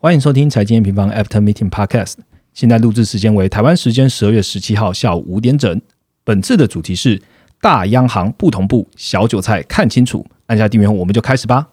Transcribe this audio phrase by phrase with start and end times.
[0.00, 2.14] 欢迎收听财经平方 After Meeting Podcast。
[2.54, 5.82] 现在录制时间为台湾时间十二月十七号下午五点整。
[6.22, 7.20] 本次的主题是
[7.60, 10.24] 大央行不同步，小韭菜看清楚。
[10.46, 11.66] 按下订阅后，我们就开始吧。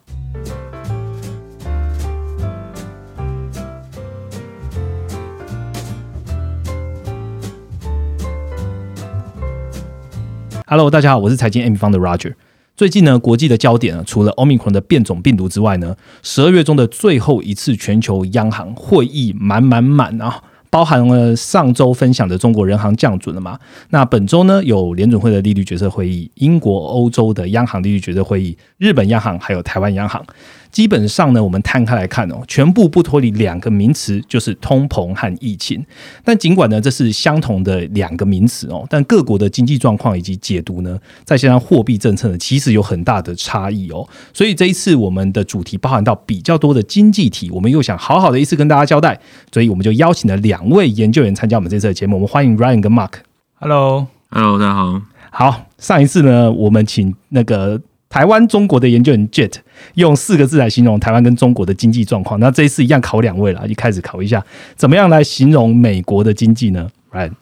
[10.66, 12.34] Hello，大家好，我是财经 M 方的 Roger。
[12.78, 23.58] 最近呢，国际的焦点呢，除了 Omicron 的变种病毒之外呢，十二月中的最后一次全球央行会议满满满啊，包含了上周分享的中国人行降准了嘛？
[23.92, 30.22] 那本周呢，有联准会的利率决策会议，英国、欧洲的央行利率决策会议，日本央行还有台湾央行。
[30.76, 35.82] 基本上呢，我们摊开来看哦，全部不脱离两个名词，就是通膨和疫情。
[36.22, 44.06] 但尽管呢，这是相同的两个名词哦，但各国的经济状况以及解读呢，再加上货币政策呢，其实有很大的差异哦。
[44.34, 49.18] 所以这一次我们的主题包含到比较多的经济体，我们又想好好的一次跟大家交代，
[49.54, 52.18] 所以我们就邀请了两位研究员参加我们这次的节目。
[52.18, 53.12] 我们欢迎 Ryan 跟 Mark。
[53.62, 55.02] Hello，Hello，大家好。
[55.32, 57.80] 好，上一次呢，我们请那个。
[58.16, 59.56] 台湾中国的研究员 Jet
[59.96, 62.40] 用四个字来形容台湾跟中国的经济状况。
[62.40, 64.42] 那这一次一样考两位了，一开始考一下，
[64.78, 67.34] 怎么样来形容美国的经济呢？Right？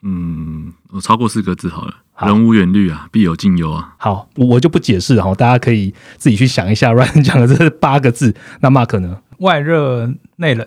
[0.00, 3.94] 嗯，我超过四个字好了，人无远虑啊，必有近忧啊。
[3.98, 6.90] 好，我就不解释了哈，大家可以自己去想一下。
[6.96, 9.18] Ryan 讲的这是八个字，那 Mark 呢？
[9.40, 10.66] 外热内冷，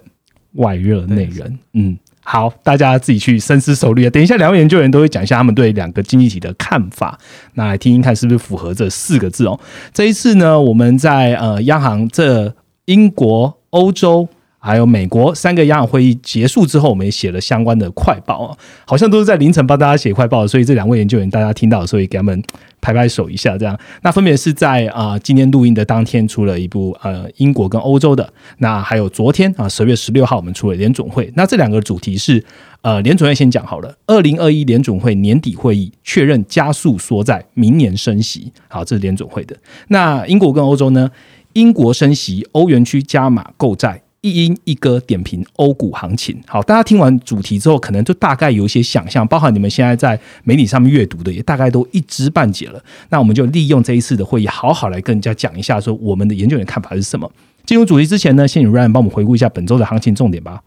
[0.51, 1.97] 外热内冷，嗯。
[2.25, 4.09] 好，大家自己去深思熟虑啊！
[4.09, 7.17] 等一下，两位研究员都会讲一下他们对两个经济体的看法，
[7.53, 9.59] 那来听听看是不是符合这四个字哦。
[9.93, 12.53] 这一次呢，我们在呃央行这
[12.85, 14.27] 英国、欧洲。
[14.65, 22.43] 还有美国三个央行会议结束之后，我们也写了相关的快报啊，好像都是在凌晨帮大家写快报，所以这两位研究员大家听到，所以给他们
[22.81, 23.79] 拍拍手一下，这样。
[24.01, 32.43] 那分别是在啊今天录音的当天出了一部呃英国跟欧洲的，那还有昨天啊十月十六号我们出了联总会，那这两个主题是
[32.81, 39.55] 呃联总会先讲好了，二零二一联总会年底会议确认加速缩债，明年升息，好，这是联总会的。
[39.89, 41.11] 那英国跟欧洲呢？
[41.53, 44.01] 英国升息，欧元区加码购债。
[44.25, 52.83] 一音一歌点评欧股行情，好，大家听完主题之后，可能就大概有一些想象，包含你们现在在媒体上面阅读的，也大概都一知半解了。
[53.09, 57.31] 那我们就利用这一次的会议，好好来跟人家讲一下，说我们的研究员看法是什么。
[57.67, 60.59] 进入主题之前呢，先请 Ryan 帮我们回顾一下本周的行情重点吧。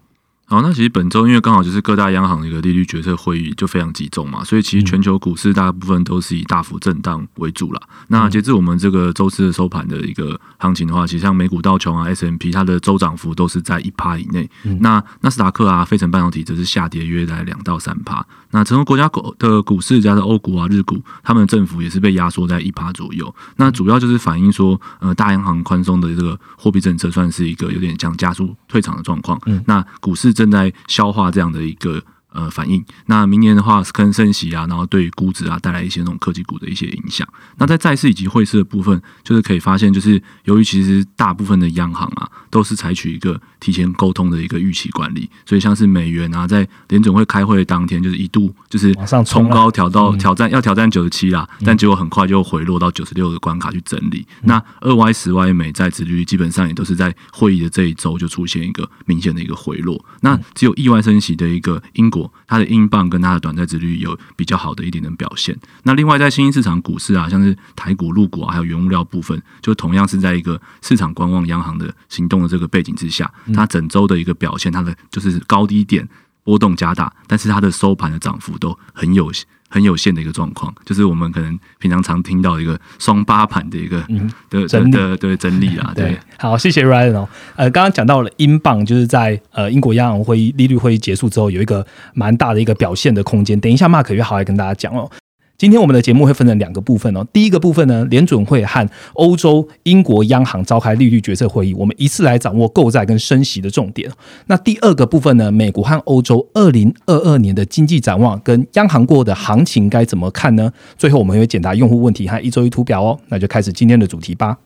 [0.50, 7.82] 好，那其实本周因为刚好就是各大央行的一个利率决策会议就非常集中嘛，所以其实全球股市大部分都是以大幅震荡为主了。
[8.06, 14.48] 那截至我们这个周四的收盘的一个行情的话，其实像美股道琼啊、S M P 它的周涨幅都是在一趴以内。
[14.80, 18.26] 那纳斯达克啊、费城半导体则是下跌约在两到三趴。
[18.50, 23.34] 那成个国家股的股市加上欧股啊、日股，他们的振幅也是被压缩在一趴左右。
[23.56, 29.38] 那主要就是反映说，呃，大央行宽松的这个货币政策算是一个有点像加速退场的状况。
[29.66, 30.32] 那股市。
[30.38, 32.00] 正在消化这样的一个。
[32.30, 37.26] 呃，反应那明年的话，可能升息啊，然后对估值啊带来一些那种科技股的一些影响。
[37.56, 48.94] 那在债市以及汇市的部分，就是可以发现，就是由于其实大部分的央行啊，都是采取一个提前沟通的一个预期管理，所以像是美元啊，在联准会开会当天，就是一度就是
[49.24, 54.26] 冲高，调到挑战要挑战九十七啦，但结果很快就回落到九十六的关卡去整理。
[54.42, 60.04] 那二 Y 十 Y 美债殖率基本上也都是在会议的这一周就出现一个明显的一个回落。
[60.20, 62.17] 那只有意外升息的一个英国。
[62.46, 65.54] 它的英镑跟它的短债值率有比较好的一点的表现。
[65.82, 76.08] 那另外在新兴市场股市啊，像是台股、陆股啊，还有原物料部分，就同样是在一个市场观望央行的行动的这个背景之下，它整周的一个表现，它的就是高低点
[76.44, 79.30] 波动加大，但是它的收盘的涨幅都很有。
[79.68, 84.02] 很有限的一个状况，就是我们可能平常常听到一个双八盘的一个
[84.50, 85.92] 的的的整理啊。
[85.96, 87.28] 对，好，谢谢 Ryan 哦。
[87.56, 93.58] 呃，刚刚讲到了英镑，就是在呃英国央行会议利率会议结束之后，有一个蛮大的一个表现的空间。
[93.60, 95.10] 等一下，Mark 约好来跟大家讲哦。
[95.58, 97.26] 今天我们的节目会分成两个部分哦。
[97.32, 104.08] 第一个部分呢，联准会和欧洲、英国央行召开利率决策会议，我们一次来掌握购债跟升息的重点。
[104.46, 110.72] 那第二个部分呢，美国和欧洲二零二二年的经济展望跟央行过的行情该怎么看呢？
[110.96, 113.18] 最后我们会解答用户问题和一周一图表哦。
[113.26, 114.56] 那就开始今天的主题吧。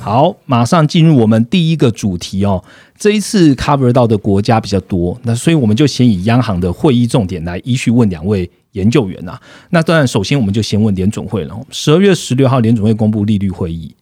[0.00, 2.64] 好，马上进入我们第一个主题哦。
[2.98, 9.38] 这一次 cover 到的国家比较多，那所以我们就先以央行的会议重点来依序问两位研究员啊。
[9.68, 11.54] 那当然，首先我们就先问联总会了。
[11.70, 13.94] 十二月十六号，联总会公布利率会议，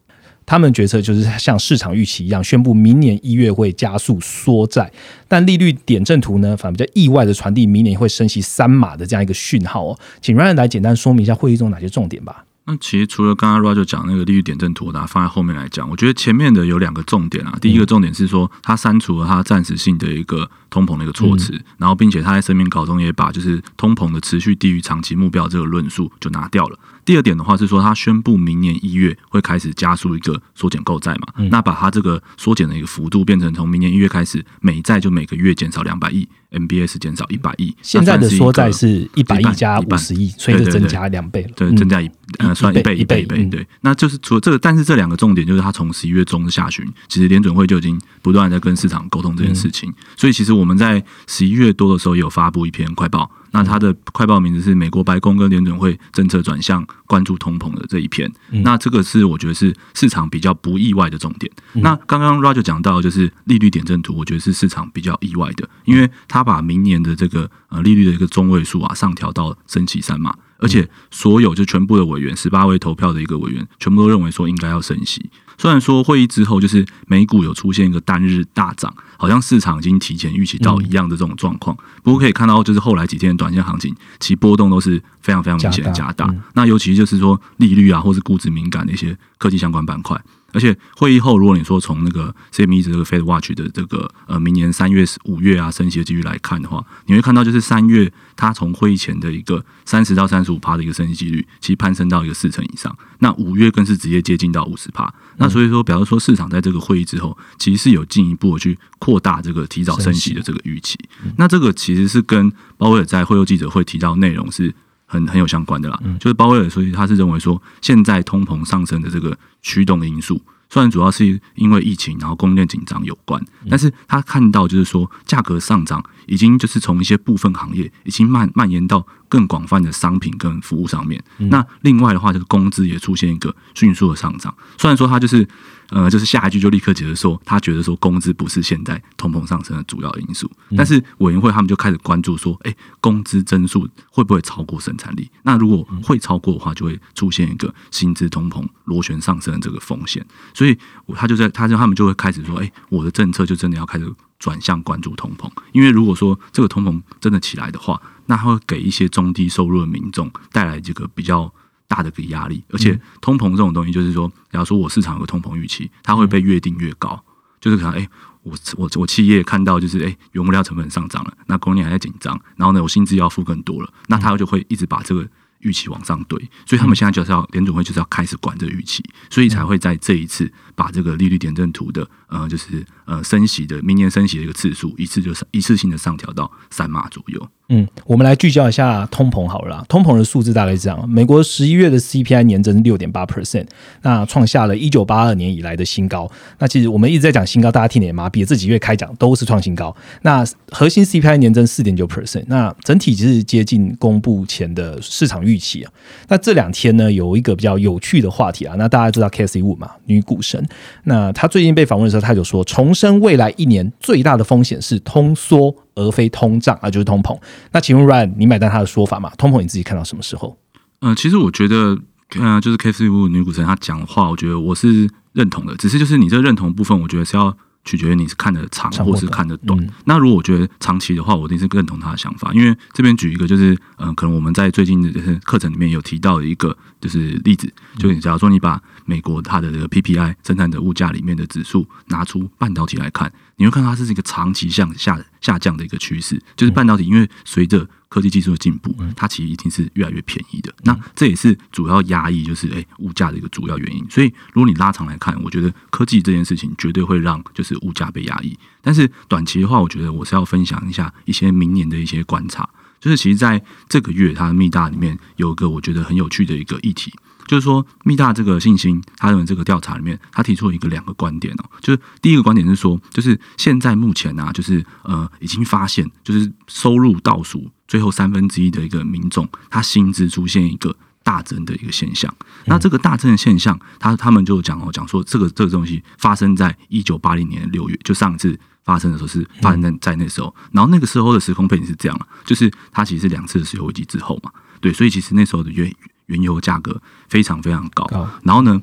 [0.46, 4.88] 他们决策就是像市场预期一样，宣布明年一月会加速缩债，
[5.26, 9.98] 但利率点阵图呢，反而比较意外的传递明年会升息三码的这样一个讯号哦。
[10.20, 12.44] 请 Ryan 来简单说明一下会议中哪些重点吧。
[12.68, 17.56] 那其实除了刚刚 Roger 讲那个利率点阵图，大家放在后面来讲，我觉得前面的有两个重点啊。
[17.62, 26.78] 第一个重点是说，他删除了他暂时性的一个通膨的一个措辞，然后并且他在声明稿中也把就是通膨的持续低于长期目标这个论述就拿掉了。
[27.08, 37.74] 第二点的话是说，他宣布明年一月会开始加速一个缩减购债嘛，那把他这个缩减的一个幅度变成从明年一月开始，美债就每个月减少两百亿，MBS 减少一百亿。
[37.80, 41.48] 现在的缩债是一百亿加五十亿，所以就增加两倍了。
[41.56, 42.10] 对，增加一
[42.40, 43.42] 呃算一倍一倍一倍。
[43.46, 49.90] 对，那就是除了这个，但是这两个重点就是他从十一月中下旬，其实联准会就已经不断在跟市场沟通这件事情。
[50.14, 53.30] 所以其实我们在十一月多的时候有发布一篇快报。
[53.50, 58.30] 那它的快报名字是美国白宫跟联准会政策转向关注通膨的这一篇。
[58.50, 61.50] 那这个是我觉得是市场比较不意外的重点。
[61.74, 75.30] 那刚刚 Roger 讲到就是利率点阵图，我觉得是市场比较意外的，因为他把明年的这个呃利率的一个中位数啊上调到升息三嘛，而且所有就全部的委员十八位投票的一个委员全部都认为说应该要升息。
[75.58, 81.76] 虽然说会议之后就是美股有出现一个单日大涨，好像市场已经提前预期到一样的这种状况。
[82.02, 86.32] 不过可以看到，就是后来几天的短线行情，其波动都是非常非常明显的加大。
[86.54, 90.18] 那尤其就是说利率啊，或是估值敏感的一些科技相关板块。
[90.52, 102.96] 而且会议后，如果你说从那个 CME 这个 Fed Watch 的这个呃明年三月、五月啊升息的几率来看的话，你会看到就是三月它从会议前的一个三十到三十五趴的一个升息几率，其实攀升到一个四成以上。
[103.18, 105.12] 那五月更是直接接近到五十趴。
[105.36, 110.98] 那所以说，表示说市场在这个会议之后，其实是有进一步的去扩大这个提早升息的这个预期。
[111.36, 114.74] 那这个其实是跟鲍威尔在会后记者会提到内容是。
[115.10, 131.22] 很很有相关的啦，就是鲍威尔，所以他是认为说，现在通膨上升的这个驱动的因素，虽然主要是因为疫情，然后供应链紧张有关，但是他看到就是说，价格上涨已经就是从一些部分行业已经蔓蔓延到更广泛的商品跟服务上面。
[131.36, 135.46] 那另外的话，就是工资也出现一个迅速的上涨，虽然说他就是。
[135.90, 140.46] 呃，就是下一句就立刻解释说，他觉得说工资不是现在通膨上升的主要因素，
[140.76, 145.30] 但是委员会他们就开始关注说，哎，工资增速会不会超过生产力？
[145.44, 150.22] 那如果会超过的话，就会出现一个薪资通膨螺旋上升的这个风险。
[150.52, 150.76] 所以，
[151.14, 157.98] 他就在他就他们就会开始说，哎，我的政策就真的要开始转向关注通膨，因为如果说这个通膨真的起来的话，
[158.28, 161.52] 那会给一些中低收入的民众带来这个比较。
[161.90, 167.18] 大的个压力，而且通膨这种东西，就是说，假如说我市场有个通膨预期，它会被越定越高，
[167.62, 168.06] 就是可能，哎，
[168.42, 175.26] 我我我企业看到就是，哎，原物料成本上涨了，那供应链还在紧张，然后呢，我薪资要付更多了，那他就会一直把这个
[175.60, 187.48] 预期往上堆，所以他们现在就是要联总会就是要开始管这个预期，所以才会在这一次把这个利率点阵图的，呃，就是呃升息的明年升息的一个次数，一次就是一次性的上调到三码左右。
[187.70, 189.84] 嗯，我们来聚焦一下通膨好了。
[189.88, 193.66] 通膨的数字大概是这样：美国十一月的 CPI 年增六点八 percent，
[194.02, 196.30] 那创下了一九八二年以来的新高。
[196.60, 198.46] 那其实我们一直在讲新高，大家听点麻痹。
[198.46, 199.94] 这几月开讲都是创新高。
[200.22, 205.92] 那核心 CPI 年增四点九 percent，那整体就是接近公布前的市场预期啊。
[206.28, 208.76] 那这两天呢，有一个比较有趣的话题啊。
[208.78, 210.66] 那大家知道 Casey Wu 嘛，女股神。
[211.04, 215.74] 那他最近被访问的时候，他就说，重申未来一年最大的风险是通缩。
[215.98, 217.36] 而非通胀啊，就是通膨。
[217.72, 219.32] 那请问 Ryan，你买单他的说法吗？
[219.36, 220.56] 通膨你自己看到什么时候？
[221.00, 221.98] 嗯，其实我觉得，
[222.38, 225.74] 嗯，就是 K 四五女股神她讲的话，我觉得我是认同的。
[225.74, 227.52] 只是就是你这个认同部分，我觉得是要
[227.84, 229.76] 取决于你是看的长或是看的短。
[230.04, 232.52] 那如果我觉得长期的话，我一定是认同他的想法。
[232.54, 235.10] 因为这边举一个，就是嗯，可能我们在最近的
[235.42, 243.32] 课程里面有提到的一个就是例子，就假如说你把美国它的这个 P P I 生产者物价里面的指数拿出半导体来看。
[243.56, 250.72] 你会看到它是一个长期向下下降的一个趋势，就是半导体，因为随着科技技术的进步，它其实一定是越来越便宜的。
[250.84, 254.06] 那这也是主要压抑，就是诶物价的一个主要原因。
[254.08, 258.56] 所以，如果你拉长来看，我觉得科技这件事情绝对会让就是物价被压抑。
[258.82, 262.68] 但是短期的话，我觉得我是要分享一下一些明年的一些观察，
[263.00, 267.12] 就是其实在这个月，它的密大里面有一个我觉得很有趣的一个议题。
[267.48, 271.64] 就是说，密大这个信心，他认为这个调查里面，他提出了一个两个观点哦。
[271.80, 282.32] 就是第一个观点是说，就是现在目前啊，就是呃，已经发现，就是收入倒数最后三分之一的一个民众，他薪资出现一个大增的一个现象。
[282.66, 290.54] 那这个大增的现象，他他们就讲哦，讲说这个这个东西发生在一九八零年六月，就上次发生的时候是发生在在那时候。
[290.72, 294.50] 然后那个时候的时空背景是这样了，就是它其实是两次的石油危机之后嘛，
[294.80, 295.90] 对，所以其实那时候的原
[296.28, 298.06] 原油价格非常非常高，
[298.42, 298.80] 然后呢，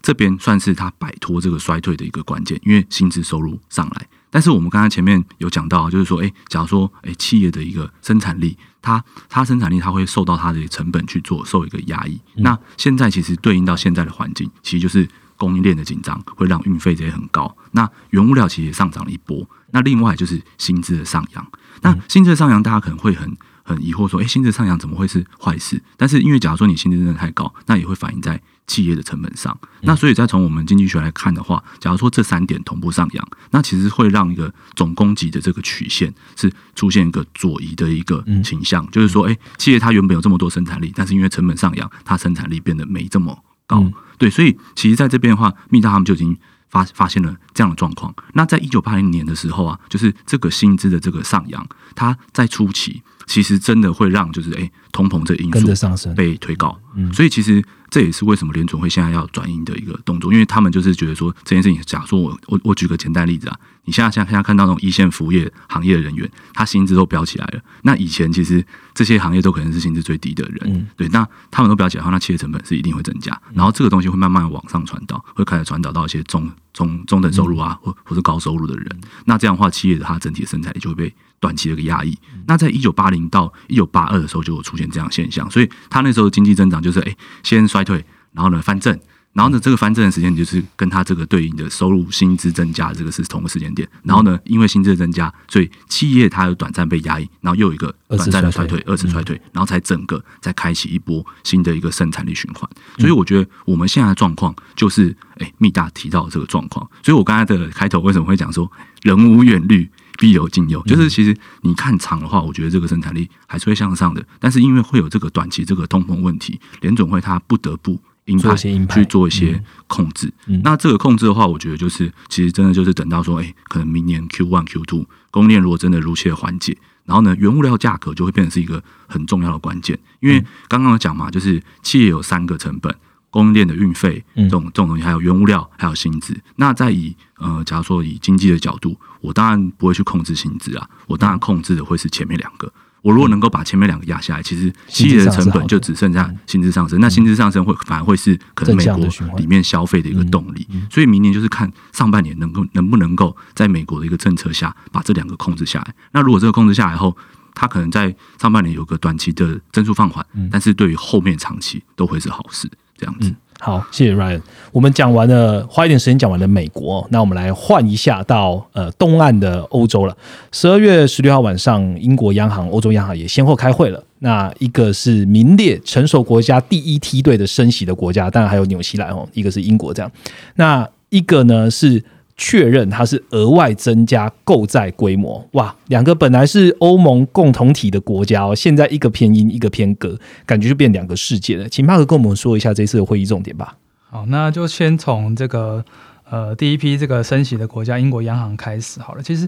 [0.00, 4.06] 这边算是它摆脱这个衰退的一个关键，因为薪资收入上来。
[4.32, 12.20] 但是我们刚才前面有讲到，就是说，哎，假如说，哎，企业的一个生产力，它它生产力它会受到它的成本去做受一个压抑。
[12.36, 17.56] 那现在其实对应到现在的环境，其实就是供应链的紧张会让运费这些很高。
[17.72, 19.44] 那原物料其实也上涨了一波。
[19.72, 21.44] 那另外就是薪资的上扬。
[21.82, 23.36] 那薪资的上扬，大家可能会很
[23.70, 25.82] 很疑惑说，哎，薪资上扬怎么会是坏事？
[25.96, 28.40] 但是因为假如说你薪资真的太高，那也会反映在。
[28.66, 43.36] 企业的成本上，那所以再从我们经济学来看的话，假如说这三点同步上扬，那其实会让一个总供给的这个曲线是出现一个左移的一个倾向，就是说，哎，企业它原本有这么多生产力，但是因为成本上扬，它生产力变得没这么
[43.66, 43.84] 高。
[44.18, 48.14] 对，所以其实在这边的话，密大他们就已经发发现了这样的状况。
[48.34, 56.78] 那在一九八零年的时候啊，就是这个薪资的这个上扬，它在初期其实真的会让就是哎通膨这因素上升被推高。
[57.12, 57.62] 所以其实。
[57.92, 67.60] 这也是为什么联准会现在要转移的一个动作，因为他们就是觉得说这件事情，假如说我我我举个简单例子啊，你现在现在现在看到那种一线服务业行业的人员，他薪资都飙起来了。
[67.82, 79.00] 那以前其实这些行业都可能是薪资最低的人，对，那他们都飙起来的话，那企业成本是一定会增加，然后这个东西会慢慢往上传导，会开始传导到一些中中中等收入啊，或或是高收入的人。
[79.24, 82.16] 那这样的话，企业的它整体的生产力就会被短期的一个压抑。
[82.46, 87.80] 那在一九八零到一九八二的时候，就有出现这样现象，所以他那时候经济增长就是哎先衰。
[87.80, 88.92] 衰退，然后呢翻正，
[89.32, 102.68] 然后呢这个翻正的时间就是跟他这个对应的收入薪资增加这个是同个时间点，然后呢因为薪资增加，所以企业它有短暂被压抑，然后又有一个短暂的衰退，二次衰退，然后才整个再开启一波新的一个生产力循环。
[102.98, 108.70] 所以我觉得我们现在的状况就是，哎，密大提到这个状况，所以我刚才的开头为什么会讲说
[109.00, 109.90] 人无远虑。
[110.18, 114.24] 必有尽有，就是其实你看长的话，我觉得这个生产力还是会向上的。
[114.38, 120.32] 但是因为会有这个短期这个通膨问题，联总会它不得不鹰派去做一些控制。
[120.62, 129.98] 那这个控制的话，我觉得就是其实真的就是等到说，哎，可能明年 Q one Q two 供应链如果真的如期的缓解，然后呢，原物料价格就会变成是一个很重要的关键。
[130.20, 132.94] 因为刚刚讲嘛，就是企业有三个成本。
[133.30, 136.38] 供应链的运费，这种这种东西，还有原物料，还有薪资。
[136.56, 142.70] 那再以呃，假如说以经济的角度，我当然不会去控制薪资啊，我当然控制的会是前面两个。
[143.02, 147.00] 我如果能够把前面两个压下来，其实企业的成本就只剩下薪资上升。
[147.00, 148.98] 那薪资上升会反而会是可能美国
[149.38, 150.66] 里面消费的一个动力。
[150.90, 155.94] 所以明年就是看上半年能够能不能够在美国的一个政策下把这两个控制下来。
[156.12, 157.16] 那如果这个控制下来后，
[157.54, 162.70] 它可能在上半年有个短期的增速放缓，但是对于后面长期都会是好事。
[163.00, 164.42] 这样子，好，谢谢 Ryan。
[164.72, 170.14] 我们讲完了，花一点时间讲完了美国，那我们来换一下到呃东岸的欧洲了。
[170.52, 174.04] 十二月十六号晚上，英国央行、欧洲央行也先后开会了。
[174.18, 180.12] 那一个是名列成熟国家第一梯队的升息的国家，当然还有纽西兰哦，一个是英国这样。
[180.56, 182.04] 那一个呢是。
[182.42, 185.76] 确认它是额外增加购债规模，哇！
[185.88, 191.68] 两个本来是欧盟共同体的国家哦，现在一个偏鹰，一个偏鸽，感觉就变两个世界了。
[191.68, 193.76] 请帕克跟我们说一下这次的会议重点吧。
[194.08, 195.84] 好，那就先从这个
[196.30, 199.22] 呃第一批这个升息的国家英国央行开始好了。
[199.22, 199.46] 其实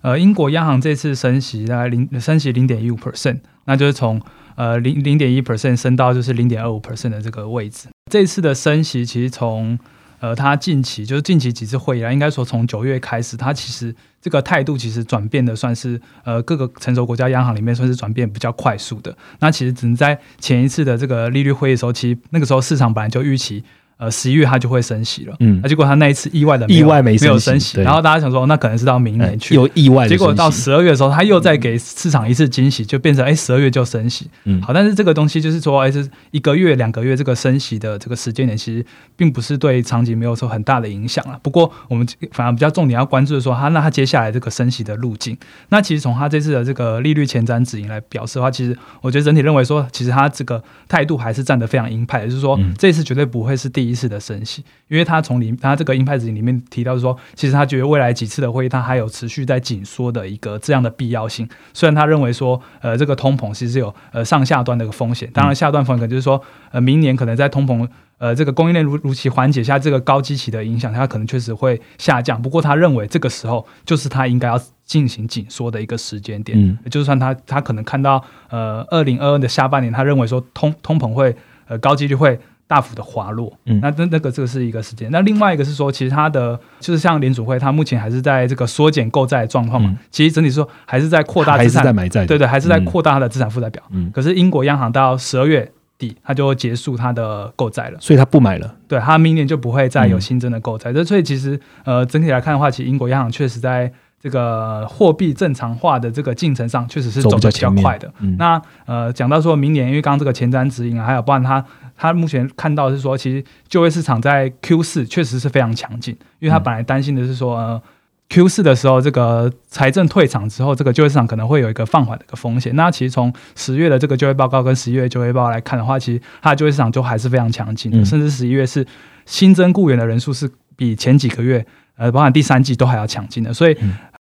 [0.00, 4.20] 呃英国央行这次升息大概零升息零点一五 percent，那就是从
[4.56, 7.86] 呃零零点一 percent 升到就是零点二五 percent 的这个位置。
[8.10, 9.78] 这次的升息其实从
[10.22, 19.12] 呃，他近期就是近期几次会议啊，应该说从九月开始，他其实这个态度其实转变的算是呃各个成熟国家央行里面算是转变比较快速的。
[19.40, 23.64] 那其实只能在前一次的这个利率会议时候，其实那个时候市场本来就预期。
[24.02, 29.54] 呃，十一月他就会升息了，嗯，那结果他那一次意外的意外没没有升息，然后大家想说，那可能是到明年去。
[29.54, 41.38] 有意外，结果到十二月的时候，他又再给市场一次惊喜，就变成哎十二月就升息，嗯，好，但是这个东西就是说，哎，是一个月两个月这个升息的这个时间点，其实并不是对长期没有说很大的影响了。
[41.40, 54.64] 不过我们反而比较重点要关注的说，他那他接下来这个升息的路径，那其实从他这次的这个利率前瞻指引来表示的话，其实我觉得整体认为说，其实他这个态度还是站得非常鹰派，就是说这次绝对不会是第一次的升息。
[54.88, 61.48] 因为他从里他这个鹰派指引里面提到说，其实他觉得未来几次的会议，他还有持续在紧缩的一个这样的必要性。
[61.72, 65.30] 虽然他认为说，呃，这个通膨其实有呃上下端的一个风险。
[65.32, 72.40] 当然，下段风险就是说，呃，明年可能在通膨呃这个供应链如如期缓解下，这个高基期的影响，它可能确实会下降。
[72.40, 76.58] 不过，他认为这个时候就是他应该要进行紧缩的一个时间点。
[76.58, 81.34] 嗯，就算他他可能看到呃二零二二的下半年，他认为说通通膨会
[81.66, 82.38] 呃高几率会。
[82.72, 85.10] 大幅的滑落，嗯，那那那个这个是一个时间。
[85.10, 89.94] 那另外一个是说，其实它的就是像联储会，它目前还是在这个缩减购债状况嘛。
[90.10, 93.82] 其实整体说还是在扩大资产，在买债，对对，还是在扩大它的资产负债表。
[93.90, 98.74] 嗯，可是英国央行到十二月底，它就结束它的购债了，所以它不买了。
[98.88, 100.94] 对，它明年就不会再有新增的购债。
[100.94, 103.92] 这所以其实呃整体来看的话，其实英国央行确实在。
[104.22, 108.08] 这个货币正常化的这个进程上，确实是走的比较快的。
[108.38, 111.64] 那呃，讲到说明年，因为刚刚这个前瞻指引啊，还有包含它，
[111.96, 117.82] 它目前看到是说，其实就业市场在 Q 四确实是非常强劲，因为他本来担心的是说，呃
[118.28, 122.76] ，Q 四的时候，这个财政退场之后，这个就业市场可能会有一个放缓的一个风险。
[122.76, 128.86] 那其实从十月的这个就业报告跟十一月就业报告来看的话，其实它的就业市场就还是非常强劲的，甚至十一月是
[129.26, 133.76] 新增雇员的人数是比前几个月，呃，包含第三季都还要强劲的，所以。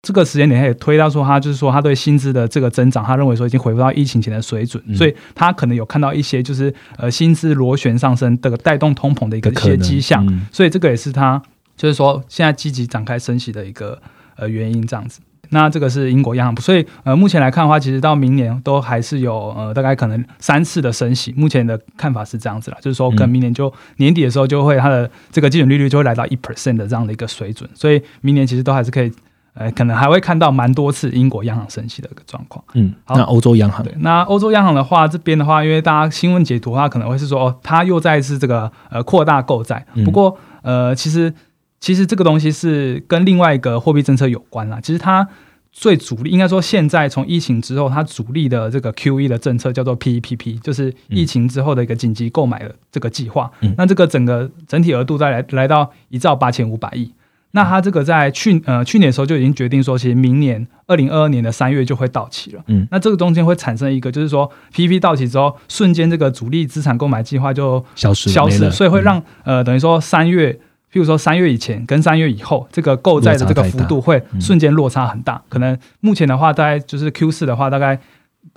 [0.04, 11.42] 这个时间点，他也推到说，他就是说，他对薪资的这个增长，他认为说已经回复到疫情前的水准，所以他可能有看到一些就是呃薪资螺旋上升的带动通膨的一个一些迹象，所以这个也是他
[11.74, 13.98] 就是说现在积极展开升息的一个
[14.36, 15.20] 呃原因这样子。
[15.50, 21.32] 那这个是英国央行，所以呃目前来看的话，其实到明年都还是有呃大概可能三次的升息。
[21.36, 29.12] 目前的看法是这样子啦，就是说可能明年就年底的时候就会它的这个基准利率就会来到一 percent 的这样的一个水准，所以明年其实都还是可以。
[29.54, 32.64] 呃，可能还会看到蛮多次英国央行升息的一个状况。
[32.74, 39.86] 嗯，那欧洲央行对，那欧洲央行的话，这边的话，因为大家新闻解读的话，可能会是说，哦，它又再次这个呃扩大购债。
[40.04, 41.32] 不过，呃，其实
[41.78, 44.80] 其实这个东西是跟另外一个货币政策有关啦。
[44.82, 45.28] 其实它
[45.70, 53.48] 最主力，应该说现在从疫情之后，它主力的这个 Q E 的政策叫做 P E P P，就是疫情之后的一个紧急购买的这个计划。
[53.76, 57.12] 那这个整个整体额度再来来到一兆八千五百亿。
[57.56, 62.60] 那它这个在去呃去年的时候就已经决定说，其实明年二零二二年的三月就会到期了。
[62.66, 70.52] 嗯，那这个中间会产生一个，就是说 P P 到期之后，瞬间这个主力资产购买计划就消失消失，所以会让呃等于说三月，
[70.92, 75.40] 譬如说三月以前跟三月以后，这个购债的这个幅度会瞬间落差很大。
[75.48, 78.00] 可能目前的话，大概就是 Q 四的话，大概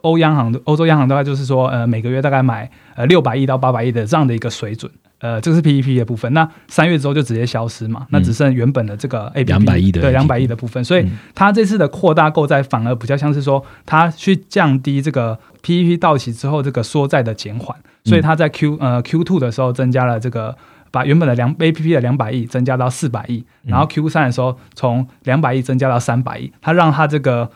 [0.02, 4.92] 欧央行的欧洲央行大概就是说，呃每个月大概买呃六百亿到八百亿的这样的一个水准。
[5.20, 6.32] 呃，这个是 P E P 的部分。
[6.34, 8.06] 那三月之后就直接消失嘛？
[8.10, 10.84] 那只剩原本的这个 A P P 两百亿的对两百亿的部分。
[10.84, 17.76] 所以它这次的扩大购债反而比较像是说，它去降低这个 P E P 到期之后这个缩债的减缓。
[18.04, 20.56] 所以它在 Q 呃 Q two 的时候增加了这个，
[20.92, 27.50] 把原本的两 A P P 的两百亿增加到四百亿，然后 Q 三的时候从两百亿增加到三百亿，它让它这个。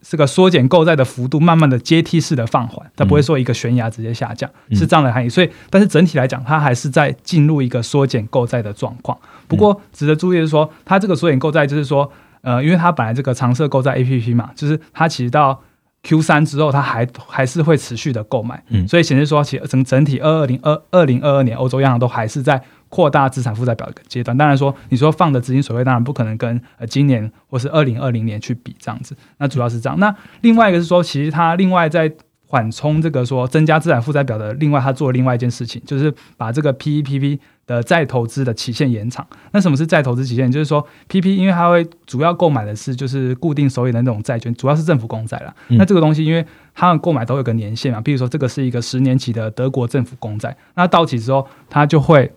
[0.00, 5.28] 这个缩减购债的幅度慢慢的阶梯式的放缓，它不会说一个悬崖直接下降，是这样的含义。
[5.28, 9.18] 所以，但是整体来讲，它还是在进入一个缩减购债的状况。
[9.48, 12.08] 不过，值得注意的是说，它这个缩减购债就是说，
[12.42, 15.60] 呃，因为它本来这个长设购债 A P P 嘛，就是它其实到
[16.04, 18.62] Q 三之后，它还还是会持续的购买。
[18.68, 22.62] 嗯，所以显示说，其整整体二二零二二零二二年，欧洲央行都还是在。
[22.94, 29.16] 扩大资产负债表的阶段，当然说，你说放的资金水位，当然不可能跟呃今年或是二零二零年去比这样子。
[29.38, 29.98] 那主要是这样。
[29.98, 32.08] 那另外一个是说，其实它另外在
[32.46, 39.26] 缓冲这个说增加资产负债表的，另外它做了另外一件事情，就是把这个 P E P P 的再投资的期限延长。
[39.50, 40.52] 那什么是再投资期限？
[40.52, 45.52] 就是说 P P，因为它会主要购买的是就是固定收益的那种债券，主要是政府公债了。
[45.70, 52.30] 那这个东西，因为他们购买都有个年限嘛，比如说这个是一个十年期的德国政府公债，那到期之后，它就会。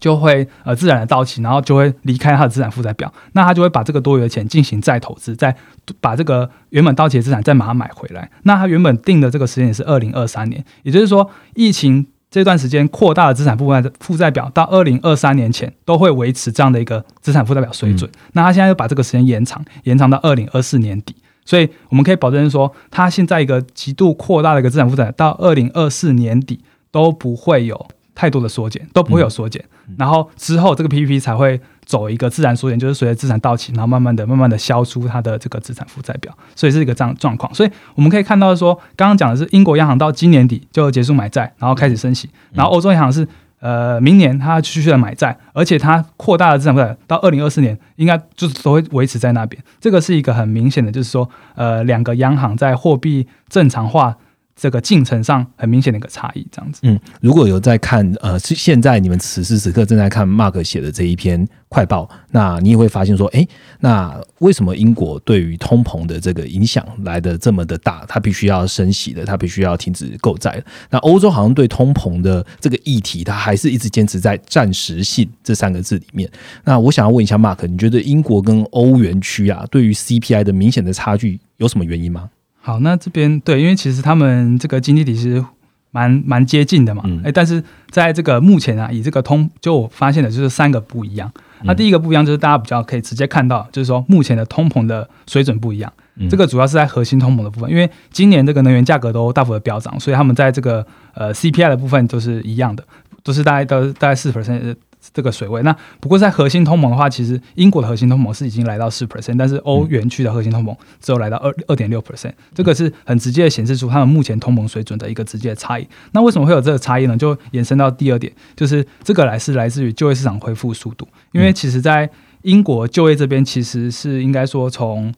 [0.00, 5.54] 就会呃自然的到期，然后就会离开它的资产负债表，那他就会把这个多余的钱进行再投资，再
[6.00, 8.28] 把这个原本到期的资产再把它买回来。
[8.44, 18.10] 那他原本定的这个时间也是二零二三年，也就是说疫情这段时间扩大的资产负债负债表到二零二三年前都会维持这样的一个资产负债表水准。
[18.32, 26.60] 那他现在又把这个时间延长，延长到二零二四年底，所以我们可以保证说，他现在一个极度扩大的一个资产负债到二零二四年底
[26.90, 27.86] 都不会有。
[28.20, 29.64] 太多的缩减都不会有缩减，
[29.96, 37.54] 然后之后这个 P P P 才会走一个自然缩减，就是随着资产到期，然后慢慢的、慢慢的消出它的这个资产负债表，所以是一个这样状况。
[37.54, 43.26] 所以我们可以看到说，刚刚讲的是英国央行到今年底就结束买债，然后开始升息，然后欧洲央行是
[43.60, 49.62] 呃明年它继续的买债，而且它扩大了资产负债到二零二四年应该就是都会维持在那边。
[49.80, 54.18] 这个是一个很明显的，就是说呃两个央行在货币正常化。
[54.60, 56.80] 这个进程上很明显的一个差异，这样子。
[56.82, 68.04] 嗯，如果有在看，呃，是现在你们此时此刻正在看 Mark 写的这一篇快报，那你也会发现说，哎，那为什么英国对于通膨的这个影响来的这么的大？
[68.06, 70.62] 它必须要升息的，它必须要停止购债。
[70.90, 76.30] 那欧洲好像对通膨的这个议题，它还是一直坚持在暂时性这三个字里面。
[76.64, 82.28] 那我想要问一下 Mark，你觉得英国跟欧元区啊，对于 CPI 的明显的差距有什么原因吗？
[82.60, 85.44] 好，那这边对，因为其实他们这个经济体是
[85.90, 91.32] 蛮蛮接近的嘛，哎，但是在这个目前啊，以这个通，就我发现的就是三个不一样。
[91.62, 95.92] 那第一个不一样就是大家比较可以直接看到，就是说目前的通膨的水准不一样。
[96.28, 102.84] 这个主要是在核心通膨的部分，因为今年这个能源价格都大幅的飙涨，所以他们在这个呃 CPI 的部分都是一样的，
[103.22, 104.76] 都是大概都大概四 percent。
[105.12, 115.88] 这个水位，那不过在核心通膨的话，其实英国的核心通膨是已经来到四 percent，但是欧元区的核心通膨只有来到二二点六 percent，这个是很直接的显示出他们目前通膨水准的一个直接的差异。
[116.12, 117.16] 那为什么会有这个差异呢？
[117.16, 122.08] 就延伸到第二点，就是这个来是来自于就业市场恢复速度，因为其实在
[122.42, 125.12] 英国就业这边其实是应该说从。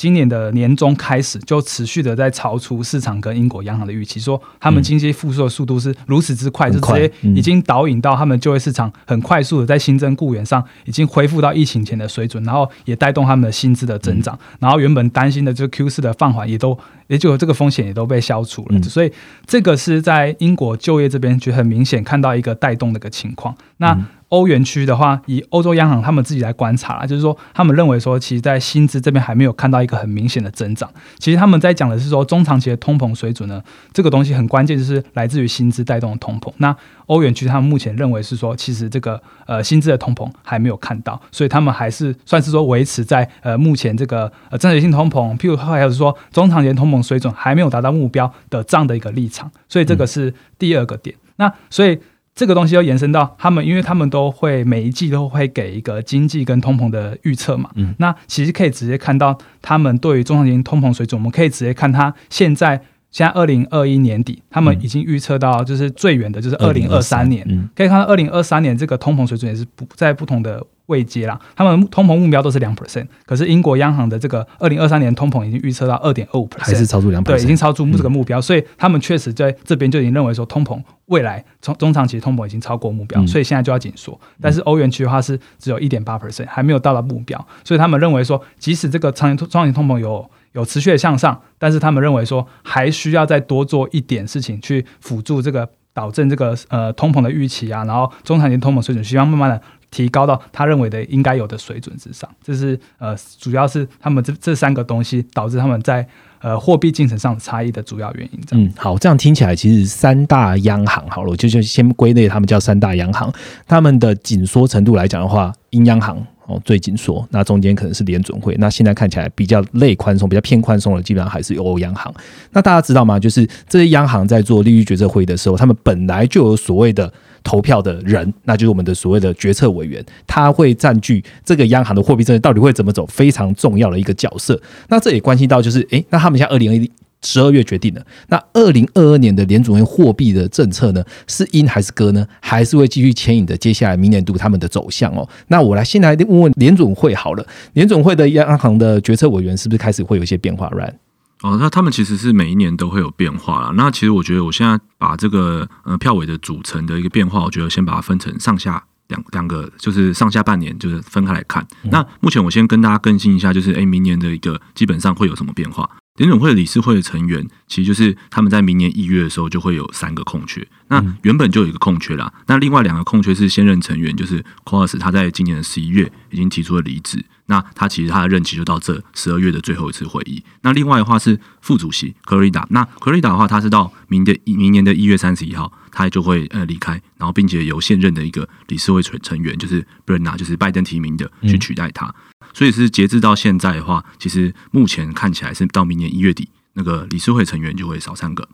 [0.00, 19.12] 今年的年中开始，就持续的在超出市场跟英国央行的预期，说他们经济复苏的速度是如此之快，就直接已经导引到他们就业市场很快速的在新增雇员上已经恢复到疫情前的水准，然后也带动他们的薪资的增长，然后原本担心的就 Q 四的放缓也都也就这个风险也都被消除了，所以
[19.44, 23.54] 这个是在英国就业这边就很明显看到一个带动的一个情况。
[23.76, 23.94] 那
[24.30, 30.88] 欧元区的话，以欧洲央行他们自己来观察，就是说，他们认为说，其实，在薪资这边还没有看到一个很明显的增长。
[31.18, 33.62] 其实他们在讲的是说，中长期的通膨水准呢，
[33.92, 36.52] 这个东西很关键，就是来自于薪资带动的通膨。
[36.58, 36.74] 那
[37.06, 49.50] 欧元区他们目前认为是说，其实这个呃薪资的通膨还没有看到，所以他们还是算是说维持在呃目前这个呃增长性通膨，譬如还有说中长期的通膨水准还没有达到目标的这样的一个立场。
[49.68, 51.16] 所以这个是第二个点。
[51.34, 51.98] 那所以。
[52.34, 57.70] 这个东西要延伸到他们，因为他们都会每一季都会给一个经济跟通膨的预测嘛。
[57.74, 70.64] 嗯，那其实可以直接看到他们对于中长期通膨水准，我们可以直接看它现在现在二零二一年底，他们已经预测到就是最远的就是二零二三年，可以看到二零二三年这个通膨水准也是不在不同的。
[70.90, 84.20] 未接啦，他们通膨目标都是两 percent，可是英国央行的这个二零二三年通膨已经预测到二点二五 percent，还是超出两 percent，对，已经超出这个目标，所以他们确实在这边就已经认为说通膨未来从中长期通膨已经超过目标，所以现在就要紧缩。
[84.40, 99.62] 但是欧元区的话是只有一点八 percent，还没有到达目标，所以他们认为说，即使这个长期中长期通膨有有持续的向上，但是他们认为说还需要再多做一点事情去辅助这个导致这个呃通膨的预期啊，然后中长期通膨水准需要慢慢的。
[99.90, 106.06] 提高到他认为的应该有的水准之上，这是呃，主要是他们这这三个东西导致他们在
[106.40, 108.40] 呃货币进程上差异的主要原因。
[108.52, 113.32] 嗯，好，这样听起来其实三大央行好了，我就就先归类他们叫三大央行，
[113.66, 116.24] 他们的紧缩程度来讲的话，英央行。
[116.46, 122.12] 哦，最紧缩，那中间可能是联准会，那现在看起来比较类宽松、比较偏宽松的，基本上还是欧央行。
[122.50, 123.20] 那大家知道吗？
[123.20, 134.60] 就是这些央行在做利率决策会议的时候，他们本来就有所谓的投票的人，那就是我们的所谓的决策委员，他会占据这个央行的货币政策到底会怎么走非常重要的一个角色。
[134.88, 136.88] 那这也关系到就是，诶，那他们像二零二
[137.22, 142.26] 十二月决定的，那二零二二年的联储会货币的政策呢，是鹰还是鸽呢？
[142.40, 145.28] 还是会继续牵引着接下来明年度他们的走向哦？
[145.48, 150.94] 那我来先来问问联准会好了，联准会的央行的决策委员是不是开始会有一些变化？Right？
[151.42, 153.72] 哦，那他们其实是每一年都会有变化啦。
[153.74, 161.66] 那其实我觉得，我现在把这个呃票委的组成的一个变化，我觉得先把它分成上下两两个，就是上下半年就是分开来看。
[161.84, 165.88] 那目前我先跟大家更新一下，就是诶，明年的一个基本上会有什么变化？
[166.20, 170.62] 联总会理事会的成员，其实就是他们在明年一月的时候就会有三个空缺。
[170.88, 174.44] 那原本就有一个空缺啦，那另外两个空缺是现任成员，就是 c
[174.76, 177.24] o r s 他在今年的十一月已经提出了离职。
[177.46, 180.44] 那他其实他的任期就到这十二月的最后一次会议。
[180.60, 192.14] 那另外的话是副主席 c，r i d a 那 c r i d a 的话，他是到明的明年的一月三十一号，他就会呃离开，然后并且由现任的一个理事会成成员，就是 Brenna，就是拜登提名的去取代他。
[192.52, 198.48] 所以是截至到现在的话，其实目前看起来是到明年一月底，那个理事会成员就会少三个。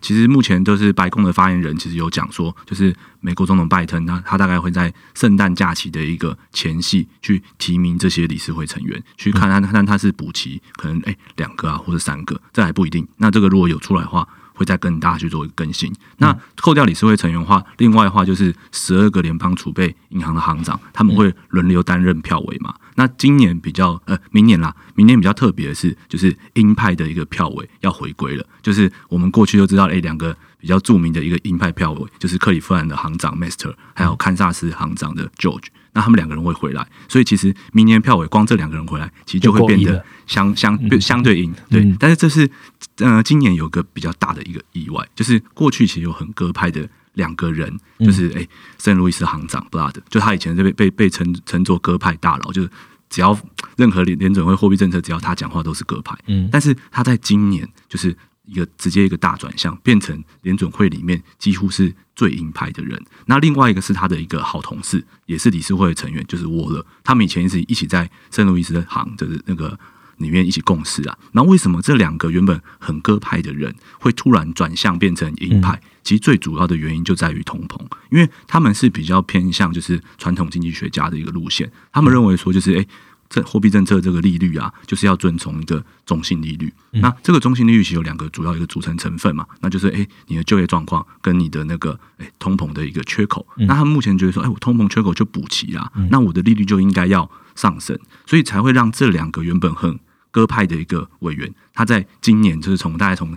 [0.00, 13.06] 其实目前都是白宫的发言人，其实有讲说，就是美国总统拜登，他他大概会在圣诞假期的一个前夕去提名这些理事会成员，去看他看他是补齐，可能哎两个啊或者三个，这还不一定。
[13.18, 14.26] 那这个如果有出来的话。
[14.54, 15.92] 会再跟大家去做一个更新。
[16.18, 22.74] 那扣掉理事会成员的话，另外的话就是十二个联邦储备银行的行长，他们会轮流担任票委嘛。
[22.94, 28.46] 那今年比较呃，明年啦，明年比较特别的是，就是鹰派的一个票委要回归了。
[28.60, 35.66] 就是我们过去就知道，哎，两个比较著名的一个鹰派票委，就是克里夫兰的行长 Master，还有堪萨斯行长的 George。
[35.94, 41.94] 那他们两个人会回来，所以其实明年票委光这两个人回来，其实就会变得相相相对应对。
[41.98, 42.50] 但是这是
[42.98, 48.46] 呃，今年有个比较大的一个意外，就是过去其实有很鸽派的两个人，就是哎，
[48.78, 52.70] 圣路易斯行长 Blood，就他以前是被被被称称作鸽派大佬，就是
[53.10, 53.38] 只要
[53.76, 56.16] 任何联联准会货币政策，只要他讲话都是鸽派。
[56.26, 58.16] 嗯，但是他在今年就是。
[58.52, 63.02] 一个直接一个大转向，变成联准会里面几乎是最鹰派的人。
[63.24, 66.84] 那另外一个是他的一个好同事，也是理事会的成员，就是沃勒。
[67.02, 69.78] 他们以前是一起在圣路易斯的行，就是那个
[70.18, 71.18] 里面一起共事啊。
[71.32, 75.80] 那为什么这两个原本很鸽派的人会突然转向变成鹰派？
[76.02, 82.86] 其实最主要的原因就在于通膨，因为他们是比较偏向就是传统经济学家的一个路线，他们认为说就是诶。
[83.32, 86.70] 这货币政策这个利率啊，就是要遵从一个中性利率。
[86.90, 93.46] 那这个中性利率其实有两个主要一个组成成分嘛，那就是诶你的就业状况跟你的那个诶通膨的一个缺口。
[93.56, 99.98] 那他们目前觉得说，哎，我通膨缺口就补齐啦，那我的利率就应该要上升，所以才会让这两个原本很
[100.30, 103.34] 鸽派的一个委员，他在今年就是从大概从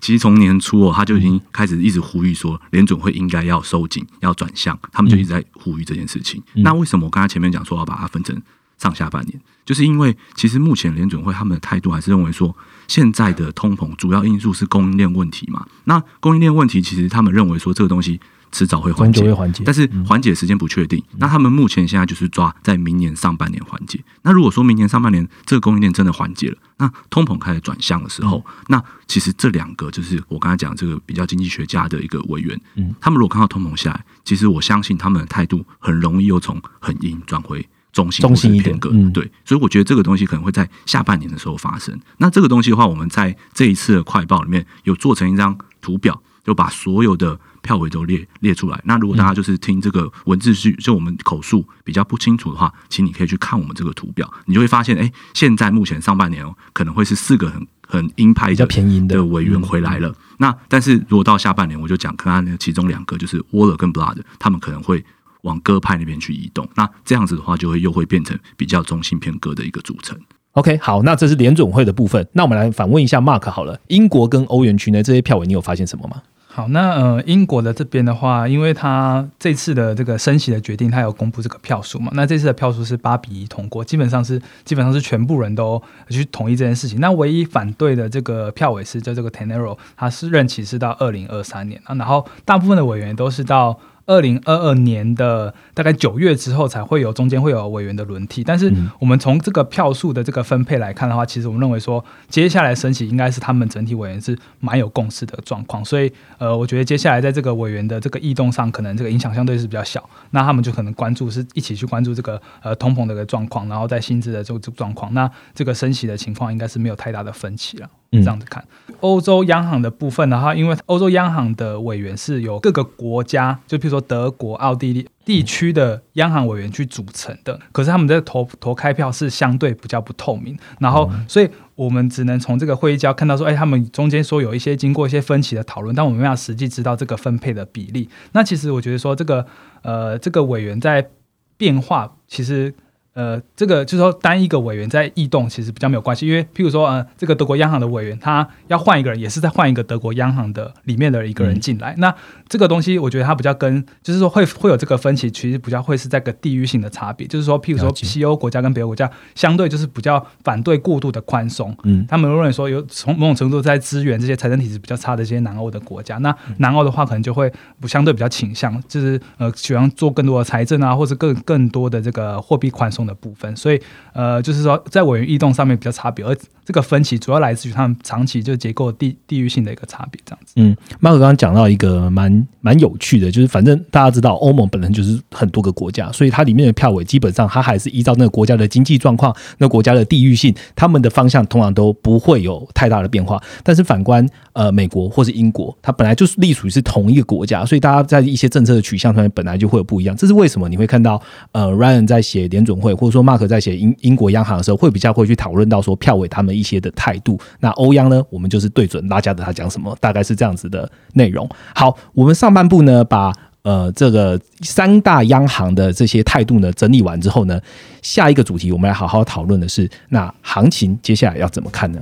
[0.00, 6.42] 其实从年初哦，他就已经开始一直呼吁说，联准会应该要收紧，要转向，他们就一直在呼吁这件事情。
[6.54, 8.40] 那为什么我刚才前面讲说要把它分成？
[8.78, 12.54] 上下半年，就是因为其实目前联准会他们的态度还是认为说，
[12.88, 15.66] 现在的通膨主要因素是供应链问题嘛。
[15.84, 18.20] 那供应链问题，其实他们认为说这个东西
[18.52, 19.22] 迟早会缓解，
[19.64, 21.02] 但是缓解时间不确定。
[21.16, 24.02] 那他们目前现在就是抓在明年上半年缓解。
[24.22, 37.66] 那如果说明年上半年这个供应链真的缓解了，那通膨开始转向的时候，那其实这两个就是我刚才讲这个比较经济学家的一个委员，嗯，他们如果看到通膨下来，其实我相信他们的态度很容易又从很阴转回。
[37.96, 41.98] 中心中心一点，嗯，对，所以我觉得这个东西可能会在下半年的时候发生。
[42.18, 48.78] 那这个东西的话，我们在这一次的快报里面有做成一张图表，就把所有的票尾都列列出来。
[48.84, 60.14] 那如果大家就是听这个文字是就我们口述比较不清楚的话，请你可以去看我们这个图表，你就会发现，哎，现在目前上半年哦，可能会是四个很很鹰派比较便宜的委员回来了。
[60.36, 65.02] 那但是如果到下半年，我就讲看看其中两个就是 Waller 跟 Blood，他们可能会。
[65.46, 70.18] 往鸽派那边去移动，那这样子的话，就会又会变成比较中性偏鸽的一个组成。
[70.52, 72.26] OK，好，那这是联准会的部分。
[72.32, 76.22] 那我们来反问一下 Mark 好了，英国跟欧元区呢这些票委，你有发现什么吗？
[76.48, 82.10] 好，那呃，英国的这边的话，因为他这次的这个升息的决定，他有公布这个票数嘛？
[82.14, 86.98] 那这次的票数是八比一通过，基本上是基本上是全部人都去同意这件事情。
[86.98, 93.78] 那唯一反对的这个票委是叫这个 Tenero，他是任期是到二零二三年啊，然后大部分的委员都是到。
[94.06, 117.90] 二零二二年的大概九月之后才会有中间会有委员的轮替，但是我们从这个票数的这个分配来看的话，其实我们认为说接下来升息应该是他们整体委员是蛮有共识的状况，所以呃，我觉得接下来在这个委员的这个异动上，可能这个影响相对是比较小，那他们就可能关注是一起去关注这个呃通膨的一个状况，然后在薪资的这个状况，那这个升息的情况应该是没有太大的分歧了。
[118.12, 118.64] 这样子看，
[119.00, 138.08] 欧洲央行的部分的话，因为欧洲央行的委员是由各个国家，就譬如说德国、奥地利地区的央行委员去组成的，可是他们的投投开票是相对比较不透明，然后所以我们只能从这个会议交看到说，哎，他们中间说有一些经过一些分歧的讨论，但我们没有实际知道这个分配的比例。
[138.32, 139.44] 那其实我觉得说这个
[139.82, 141.10] 呃，这个委员在
[141.56, 142.74] 变化，其实。
[143.16, 151.94] 呃，这个就是说，单一个委员在异动其实比较没有关系，因为譬如说，呃，这个德国央行的委员他要换一个人，也是在换一个德国央行的里面的一个人进来。
[151.96, 152.14] 那
[152.46, 157.26] 这个东西，我觉得它比较跟，就是说会会有这个分歧，其实比较会是在个地域性的差别。
[157.26, 166.18] 就是说，譬如说西欧国家跟北欧国家相对就是比较反对过度的宽松，嗯，他们认为说有从某种程度在支援这些财政体制比较差的这些南欧的国家。
[166.18, 167.50] 那南欧的话，可能就会
[167.80, 173.05] 不相对比较倾向，就是呃，喜欢做更多的财政啊，或者更更多的这个货币宽松。
[173.06, 173.80] 的部分，所以
[174.12, 180.52] 呃，就是说在委员异动上面比较差别，而这个分歧主要来自于他们长期就结构地地域性的一个差别，这样子。
[180.56, 193.40] 嗯，马可刚刚讲到一个蛮蛮有趣的，就是反正大家知道欧盟本身就是很多个国家，所以它里面的票委基本上它还是依照那个国家的经济状况、那国家的地域性，他们的方向通常都不会有太大的变化。
[193.62, 200.16] 但是反观呃美国或是英国，它本来就是隶属于是同一个国家，所以大家在一些政策的取向上面本来就会有不一样。
[200.16, 200.68] 这是为什么？
[200.68, 202.96] 你会看到呃，Ryan 在写联准会。
[202.96, 207.38] 或者说，Mark 在写英英国央行的时候，会比较会去讨论到说票委他们一些的态度。
[207.60, 211.48] 那欧央呢，我们就是对准拉加德他讲什么，大概是这样子的内容。
[211.74, 217.60] 好，我们上半部呢，把呃这个三大央行的这些态度呢整理完之后呢，
[218.02, 222.00] 下一个主题我们来好好讨论的是，那行情接下来要怎么看呢？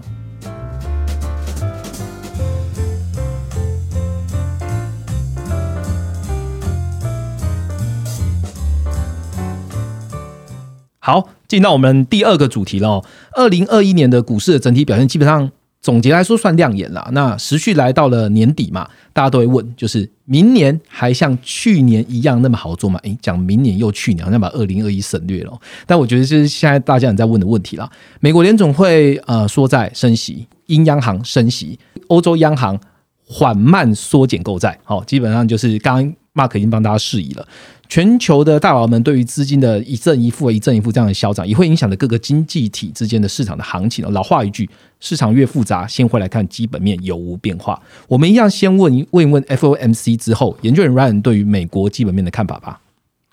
[11.06, 13.00] 好，进到我们第二个主题了。
[13.32, 15.48] 二零二一年的股市的整体表现，基本上
[15.80, 17.08] 总结来说算亮眼了。
[17.12, 22.98] 那持续来到了年底嘛，大家都会问，就是明年还像去年一样那么好做吗？
[23.04, 25.52] 诶，讲明年又去年，好像把二零二一省略了。
[25.86, 27.88] 但我觉得这是现在大家很在问的问题了。
[28.18, 32.76] 美国联总会呃说在升息，英央行升息，欧洲央行
[33.24, 34.76] 缓慢缩减购债。
[34.82, 36.12] 好，基本上就是刚。
[36.34, 37.46] Mark 已经帮大家示意了。
[37.88, 44.04] 全球的大佬们对于资金的一正一负、一正一负这样的消长，也会影响着各个经济体之间的市场的行情。
[44.12, 44.68] 老话一句，
[45.00, 47.80] 市场越复杂，先回来看基本面有无变化。
[48.08, 52.80] 我们一样先问问一问 FOMC 之后，研究员 Ryan 对于美国基本面的看法吧。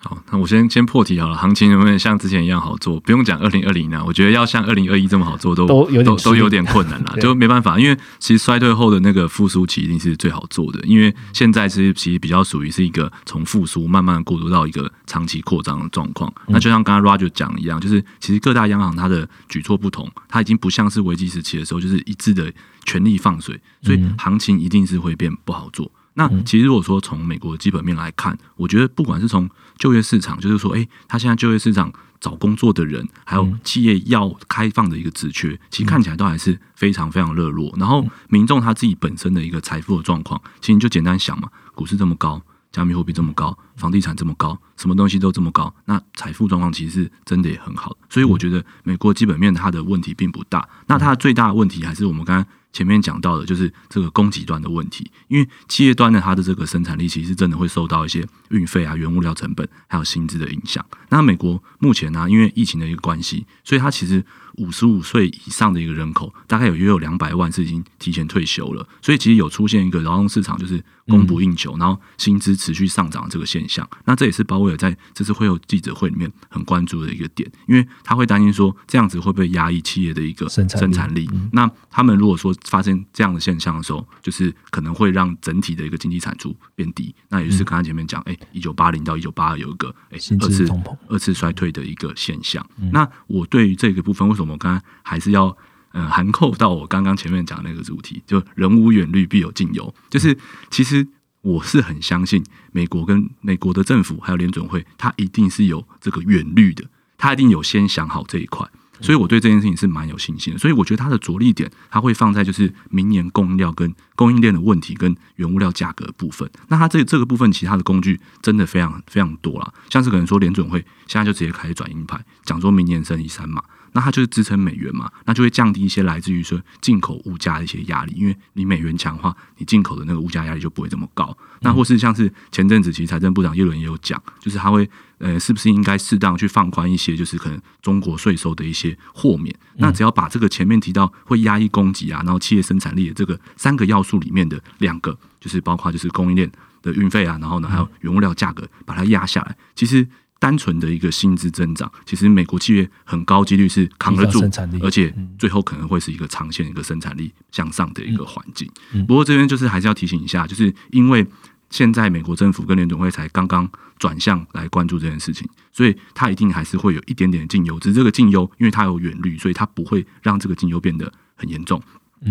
[0.04, 1.36] 好，那我先先破题好了。
[1.36, 2.98] 行情能不能像之前一样好做？
[3.00, 7.78] 不用讲二零二零呢，我觉得要像二零二一这么好做，都都有点都有点困难了， 就没办法。
[7.78, 16.32] 因为其实衰退后的那个复苏期一定是最好做的，因为现在其实其实比较属于是一个从复苏慢慢过渡到一个长期扩张的状况。
[16.48, 22.52] 那就像刚刚 Roger 讲一样，就是其实各大央行它的举措不同，它已经不像是危机时期的时候，就是一致的
[22.84, 25.88] 全力放水，所以行情一定是会变不好做。
[26.14, 29.48] 那其实如果说从美国的基本面来看，我觉得不管是从
[29.78, 37.74] 就业市场，就是说，哎，他现在就业市场找工作的人，还有企业要开放的一个职缺，其实看起来都还是非常非常热络。
[37.78, 47.96] 然后民众他自己本身的一个财富的状况，其实你就简单想嘛，股市这么高，加密货币这么高，房地产这么高，什么东西都这么高，那财富状况其实是真的也很好。
[48.10, 52.46] 所以我觉得美国基本面它的问题并不大，那它最大的问题还是我们刚刚。
[52.72, 60.84] 前面讲到的就是这个供给端的问题，因为企业端的它的这个生产力其实真的会受到一些运费啊、原物料成本还有薪资的影响。
[61.08, 64.24] 那美国目前呢，因为疫情的一个关系，所以它其实。
[64.58, 73.88] 五十五岁以上的一个人口，大概有约有两百万是已经提前退休了，所以其实有出现一个劳动市场就是供不应求，然后薪资持续上涨这个现象。
[74.04, 81.26] 那这也是鲍威尔在这次会后记者会里面很关注的一个点，因为他会担心说这样子会不会压抑企业的一个生产力？
[81.52, 87.14] 那他们如果说发生这样的现象的时候，就是可能会让整体的一个经济产出变低。
[87.30, 90.68] 那也是刚才前面讲，哎，一九八零到一九八二有一个哎二次
[91.08, 92.64] 二次衰退的一个现象。
[92.92, 94.52] 那我对于这个部分为什么？
[94.52, 95.56] 我刚刚还是要
[95.92, 99.94] 嗯含扣到我刚刚前面讲那个主题，就人无远虑必有近忧。
[100.10, 100.36] 就是
[100.70, 101.06] 其实
[101.40, 106.84] 我是很相信美国跟美国的政府还有联准会，它一定是有这个远虑的，
[107.16, 108.68] 它一定有先想好这一块。
[109.02, 110.58] 所以我对这件事情是蛮有信心的。
[110.58, 116.48] 所以我觉得它的着力点，它会放在就是明年供应料跟供应链的问题跟原物料价格部分。
[116.68, 119.74] 那它这这个部分，其他的工具真的非常非常多了。
[119.90, 123.62] 像是可能说联准会现在就直接开始转鹰派，讲说明年升一三嘛。
[123.92, 131.36] 那它就是支撑美元嘛，那就会降低一些来自于说进口物价的一些压力，因为你美元强化，你进口的那个物价压力就不会这么高。
[131.60, 139.54] 那或是像是前阵子其实财政部长耶伦也有讲，就是他会呃是不是应该适当去放宽一些，就是可能中国税收的一些豁免。
[139.76, 146.50] 那只要把这个前面提到会压抑供给啊，然后企业生产力的这个三个要素里面的两个，就是包括就是供应链
[146.82, 150.08] 的运费啊，然后呢还有原物料价格把它压下来，其实。
[150.42, 154.40] 单纯的一个薪资增长，其实美国企业很高几率是扛得住，
[154.82, 158.68] 而且最后可能会是一个长线一个生产力向上的一个环境。
[159.06, 161.24] 不过这边就是还是要提醒一下，就是因为
[161.70, 167.78] 现在美国政府跟联总会才刚刚转向来关注这件事情，所以它一定还是会有一点点的进优。
[167.78, 171.80] 只是这个进优，因为它有远虑，所以它不会让这个进优变得很严重。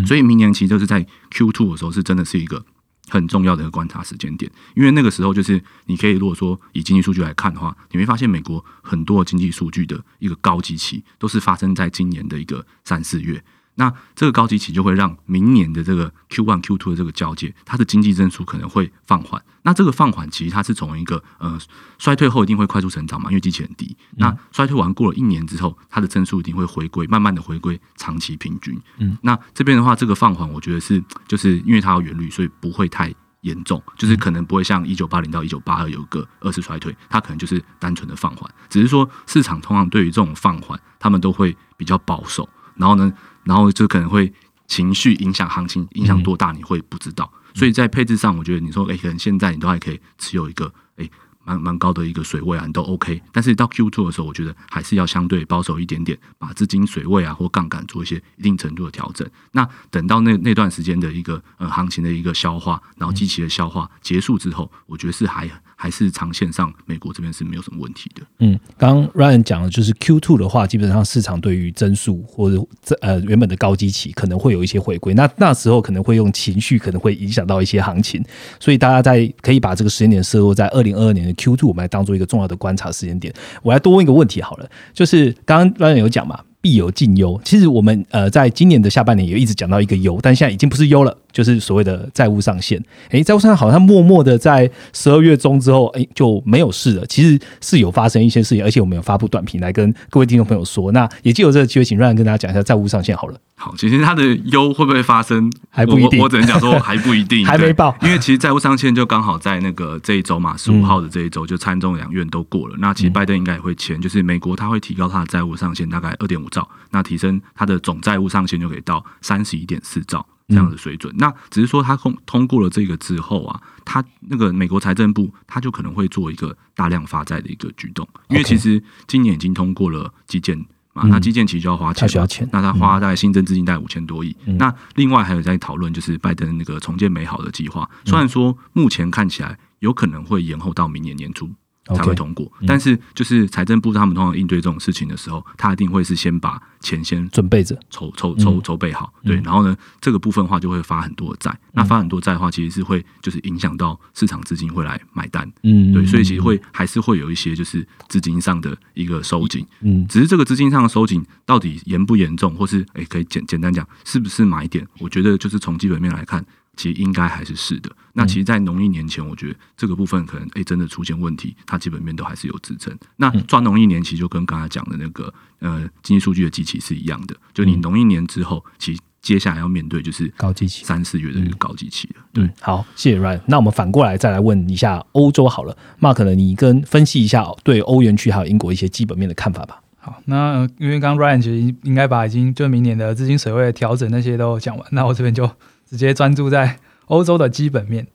[0.06, 2.66] 所以明年其实就是在 Q two 的时候，是真的是一个。
[3.12, 13.44] 很重要的一个观察时间点，因为那个时候就是你可以如果说以经济数据来看的话，你会发现美国很多经济数据的一个高基期都是发生在今年的一个三四月。
[13.76, 19.42] 那这个高基期就会让明年的这个 Q one Q two 的这个交界，它的经济增速可能会放缓。
[19.64, 21.58] 那这个放缓其实它是从一个呃
[21.98, 23.96] 衰退后一定会快速成长嘛，因为基期很低。
[24.18, 28.80] 那衰退完过了一年之后，它的增速一定会回归，慢慢的回归长期平均。
[28.98, 38.52] 嗯，那这边的话，这个放缓我觉得是就是因为它有原率，所以不会太严重，就是可能不会像一九八零到一九八二有个二次衰退，它可能就是单纯的放缓。
[38.70, 42.48] 只是说市场通常对于这种放缓，他们都会比较保守。
[42.76, 43.14] 然后呢？
[43.44, 44.32] 然后就可能会
[44.68, 47.32] 情绪影响行情，影响多大你会不知道。
[47.54, 51.10] 所以在配置上，我觉得你说，哎，可能现在你都还可以持有一个，哎。
[51.44, 59.28] 蛮蛮高的一个水位啊，你都 OK，但是到 Q two 的时候，我觉得还是要相对保守一点点，把资金水位啊或杠杆做一些一定程度的调整。
[59.52, 68.22] 那等到那那段时间的一个呃行情的一个消化，然后机器的消化结束之后，我觉得是还还是长线上美国这边是没有什么问题的。
[68.40, 72.64] 嗯，刚刚 Ryan 讲的就是 Q two 的话，基本上市场对于增速或者
[73.02, 78.24] 呃原本的高基期可能会有一些回归，那那时候可能会用情绪可能会影响到一些行情，
[78.60, 83.34] 所以大家在可以把这个时间点设入在二零二二年 Q two，我们来当做一个重要的观察时间点。
[83.62, 87.40] 我来多问一个问题好了，就是刚刚 Ryan 有讲嘛，必有近忧。
[87.44, 92.82] 其实我们呃，在今年的下半年也一直讲到一个忧，但现在已经不是忧了，就是所谓的债务上限。
[93.10, 97.06] 诶，债务上限好像默默的在十二月中之后，诶就没有事了。
[97.08, 100.92] 其实是有发生一些事情，而且我们有发布短评来跟各位听众朋友说。
[100.92, 103.38] 那也借由这个机会，请瑞安跟大家讲一下债务上限好了。
[103.56, 107.96] 好，其实它的忧会不会发生还不一定，我只能讲说 还不一定，还没报。
[108.02, 112.76] 因为其实债务上限就刚好在那个这一周嘛， 十五号的这一周就参众两院都过了。
[112.80, 121.12] 那其实拜登应该也会签，就是美国他会提高他的债务上限大概二点五兆，那提升它的总债务上限就可以到三十一点四兆这样的水准。
[121.18, 130.64] 那只是说它通通过了这个之后啊，它那个美国财政部它就可能会做一个大量发债的一个举动，因为其实今年已经通过了基建。
[130.94, 132.46] 啊，那基建其实就要花钱，需要钱。
[132.52, 134.36] 那他花在新增资金大概五千多亿。
[134.44, 141.50] 那另外还有在讨论，就是拜登那个重建美好的计划，虽然说目前看起来有可能会延后到明年年初。
[141.96, 166.46] 才会通过，但是就是财政部他们通常应对这种事情的时候，他一定会是先把钱先准备着，筹筹筹筹备好，对，然后呢，这个部分的话就会发很多的债，那发很多债的话，其实是会就是影响到市场资金会来买单，嗯，对，所以其实会还是会有一些就是资金上的一个收紧，嗯，只是这个资金上的收紧到底严不严重，或是哎可以简简单讲是不是买点，我觉得就是从基本面来看。
[166.82, 167.92] 其实应该还是是的。
[168.14, 172.92] 那其实，在农历年前，我觉得这个部分可能哎，真的出现问题，它基本面都还是有支撑。
[173.18, 177.36] 那抓农历年，其实就跟刚才讲的那个呃经济数据的机器是一样的。
[177.54, 182.24] 就你农历年之后，其实接下来要面对就是高基期三四月的一个高基期了。
[182.34, 183.40] 对，好，谢谢 Ryan。
[183.46, 189.80] 那我们反过来再来问一下欧洲好了，Mark 呢，你跟分析一下对欧元区还有英国一些基本面的看法吧。
[190.00, 195.48] 好，那因为刚刚 Ryan 其实应该把已经就明年的资金水位调整那些都讲完，那我这边就。
[195.92, 198.08] 直接专注在欧洲的基本面。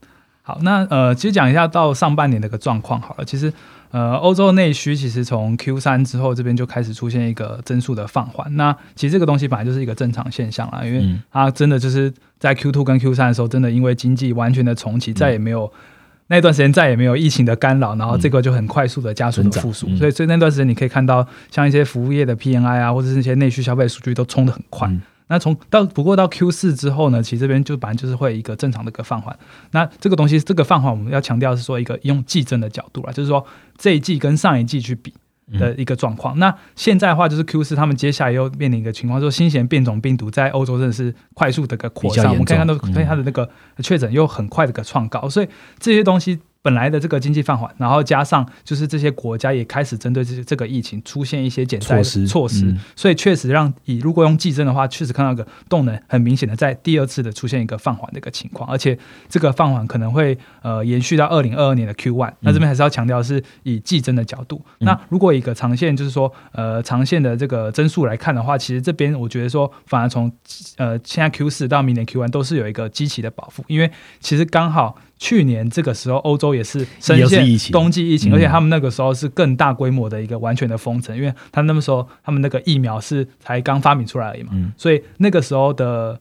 [0.42, 3.24] 好，那呃，其实讲一下到上半年的一个状况好了。
[3.24, 3.52] 其实
[3.90, 8.56] 呃，欧洲内需其实从 Q 三之后这边就开始出现一个增速的放缓。
[8.56, 15.72] 那其实这个东西本来就是一个正常现象啦，因为它真的就是在 Q two 跟 Q 三的时候，真的因为经济完全的重启，再也没有
[16.28, 19.88] 那段时间再也没有疫情的干扰，然后这个就很快速的加速的复苏。
[19.96, 24.88] 所以所以那段时间你可以看到，像一些服务业的 PNI 啊，或者是那些内需消费数据都冲得很快。
[25.28, 29.36] 那从到不过到 Q 四之后呢，其实这边就反正就是会一个正常的一个放缓。
[29.72, 33.44] 那这个东西，这个放缓我们要强调是说一个用季增的角度啦，就是说
[33.76, 35.12] 这一季跟上一季去比
[35.58, 36.38] 的一个状况。
[36.38, 43.50] 那现在的话就是 Q 四，他们接下来又面临一个情况，说新型变种病毒在欧洲真的是快速的个扩散，我们可以看到，所以它的那个
[43.82, 45.48] 确诊又很快的个创高，所以
[45.78, 46.38] 这些东西。
[46.66, 58.98] 本来的这个经济放缓，然后加上就是这些国家也开始针对这这个疫情出现一些减灾措施，所以确实让以如果用计增的话，确实看到一个动能很明显的在第二次的出现一个放缓的一个情况，而且
[59.28, 62.32] 这个放缓可能会呃延续到二零二二年的 Q one。
[62.40, 64.60] 那这边还是要强调是以计增的角度。
[64.80, 70.32] 那如果一个长线就是说呃长线的这个增速来看的话，其实这边我觉得说反而从
[70.78, 73.88] 呃现在 Q 四到明年 Q one 都是有一个积极的保护，因为
[74.18, 74.98] 其实刚好。
[75.18, 86.20] 去年这个时候，欧洲也是深陷冬季疫情，而且他们那个时候是更大规模的一个完全的封城，因为他那个时候他们那个疫苗是才刚发明出来而已嘛，所以那个时候的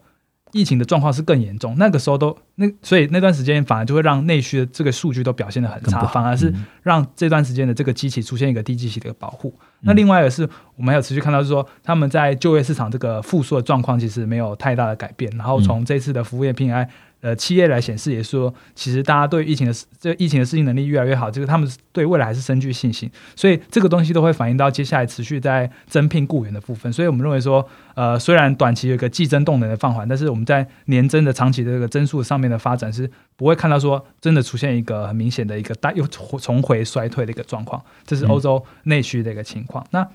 [0.54, 1.76] 疫情的状况是更严重。
[1.78, 9.54] 那个时候都那所以那段时间反而就会让内需的这个数据都表现的很差，反而是让这段时间的这个机器出现一个低机器的一个保护。
[9.82, 16.88] 那另外也是我们还有持续看到，是说他们在就业市场这个复苏的状况其实没有太大的改变，然后从这次的服务业 PMI。
[17.26, 26.94] 呃，企业来显示也说，其实大家对疫情的这疫情的适应能力越来越好，这个他们对未来还是深具信心，所以这个东西都会反映到接下来持续在增聘雇员的部分。
[26.94, 37.84] 所以我们认为说，呃，虽然短期有一个季增动能的放缓，但是我们在年增的长期的这个增速上面的发展是不会看到说真的出现一个很明显的一个大又重回衰退的一个状况。
[38.06, 39.84] 这是欧洲内需的一个情况。
[39.90, 40.08] 那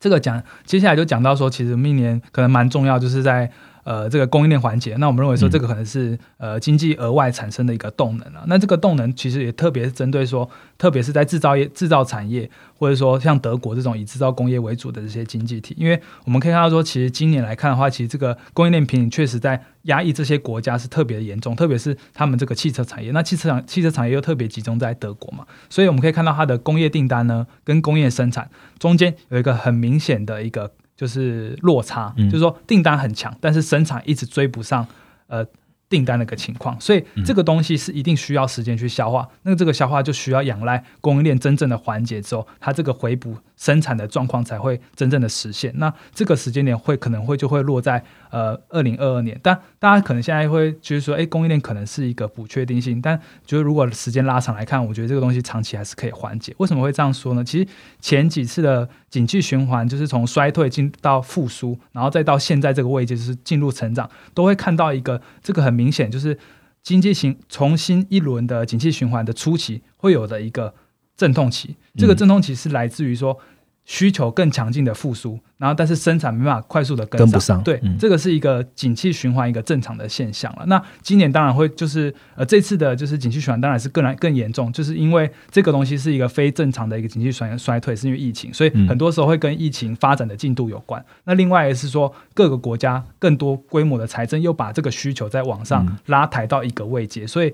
[0.00, 3.50] 这个讲接下来就讲到说，其实明年可能蛮重要，就是在。
[3.84, 8.42] 呃，这个供应链环节，那我们认为说这个可能是呃经济额外产生的一个动能啊。
[8.46, 23.10] 那这个动能其实也特别是针对说，特别是在制造业、制造产业，或者说像德国这种以制造工业为主的这些经济体，因为我们可以看到说，其实今年来看的话，其实这个供应链瓶颈确实在压抑这些国家是特别的严重，特别是他们这个汽车产业。
[23.10, 30.72] 那汽车厂汽车产业又特别集中在德国嘛，所以我们可以看到它的工业订单呢，跟工业生产中间有一个很明显的一个。
[30.96, 34.86] 就是落差，就是说订单很强，但是生产一直追不上，
[35.26, 35.44] 呃，
[35.88, 39.28] 订单那个情况，所以这个东西是一定需要时间去消化。
[39.42, 45.72] 那这个消化就需要仰赖供应链真正的环节之后，它这个回补生产的状况才会真正的实现。
[45.76, 48.02] 那这个时间点会可能会就会落在
[48.34, 49.38] 呃二零二二年。
[49.40, 53.00] 但大家可能现在会就是说，哎，供应链可能是一个不确定性。
[53.00, 56.52] 但就是如果时间拉长来看，我觉得这个东西长期还是可以缓解。
[56.58, 57.44] 为什么会这样说呢？
[57.44, 57.68] 其实
[58.00, 66.36] 前几次的景气循环，就是从衰退进到复苏，然后再到现在这个位置，就是进入成长，都会看到一个这个很明显，就是
[66.82, 70.74] 经济型重新一轮的景气循环的初期会有的一个
[71.16, 71.76] 阵痛期。
[71.96, 73.38] 这个阵痛期是来自于说。
[73.86, 80.64] 需求更强劲的复苏，然后但是生产没办法快速的跟上，对，这个是一个景气循环一个正常的现象了。
[80.66, 91.04] 那今年当然会就是呃这次的就是景气循环当然是更来更严重，就是因为这个东西是一个非正常的一个景气衰衰退，是因为疫情，所以很多时候会跟疫情发展的进度有关。
[91.24, 97.52] 那另外也是说各个国家更多规模的财政又把这个需求在往上拉抬到一个位阶，所以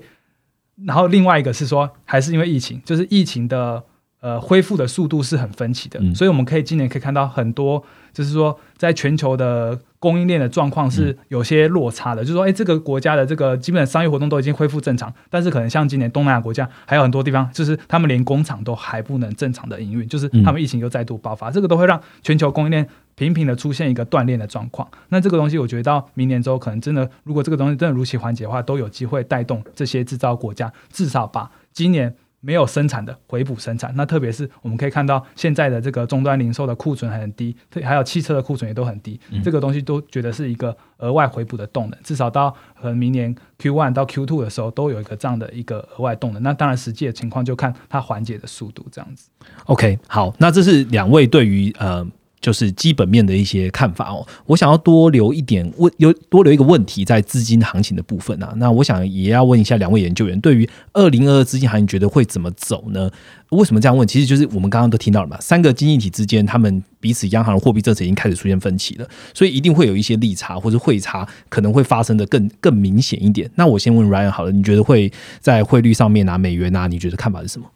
[0.85, 3.83] 然后另外一个是说还是因为疫情，就是疫情的。
[4.21, 12.21] 呃，恢复的速度是很分歧的，所以我们可以今年可以看到很多，就是说在全球的供应链的状况是有些落差的。
[12.21, 24.87] 就是说，哎，这个国家的这个基本商业活动都已经恢复正常，但是可能像今年东南亚国家还有很多地方，就是他们连工厂都还不能正常的营运，就是他们疫情又再度爆发，这个都会让全球供应链频频的出现一个断裂的状况。
[25.09, 32.15] 那这个东西，我觉得到明年之后，可能真的如果这个东西真的如期缓解的话，都有机会带动这些制造国家至少把今年。
[32.41, 46.41] 没有生产的回补生产，那特别是我们可以看到现在的这个终端零售的库存很低，还有汽车的库存也都很低，这个东西都觉得是一个额外回补的动能，至少到和明年 Q one 到 Q two 的时候都有一个这样的一个额外动能。
[46.43, 49.29] 那当然实际的情况就看它缓解的速度这样子。
[49.65, 52.05] OK，好，那这是两位对于呃。
[52.41, 58.51] 就是基本面的一些看法哦，我想要多留一点问，有多留一个问题在资金行情的部分啊。
[58.57, 63.11] 那我想也要问一下两位研究员，对于二零二二资金行情，觉得会怎么走呢？
[63.49, 64.07] 为什么这样问？
[64.07, 73.51] 其实就是我们刚刚都听到了嘛，三个经济体之间，他们彼此央行的货币政策已经开始出现分歧了，所以一定会有一些利差或者汇差，可能会发生的更更明显一点。
[73.55, 77.67] 那我先问 Ryan 好了，你觉得会在汇率上面啊，美元啊，你觉得看法是什么？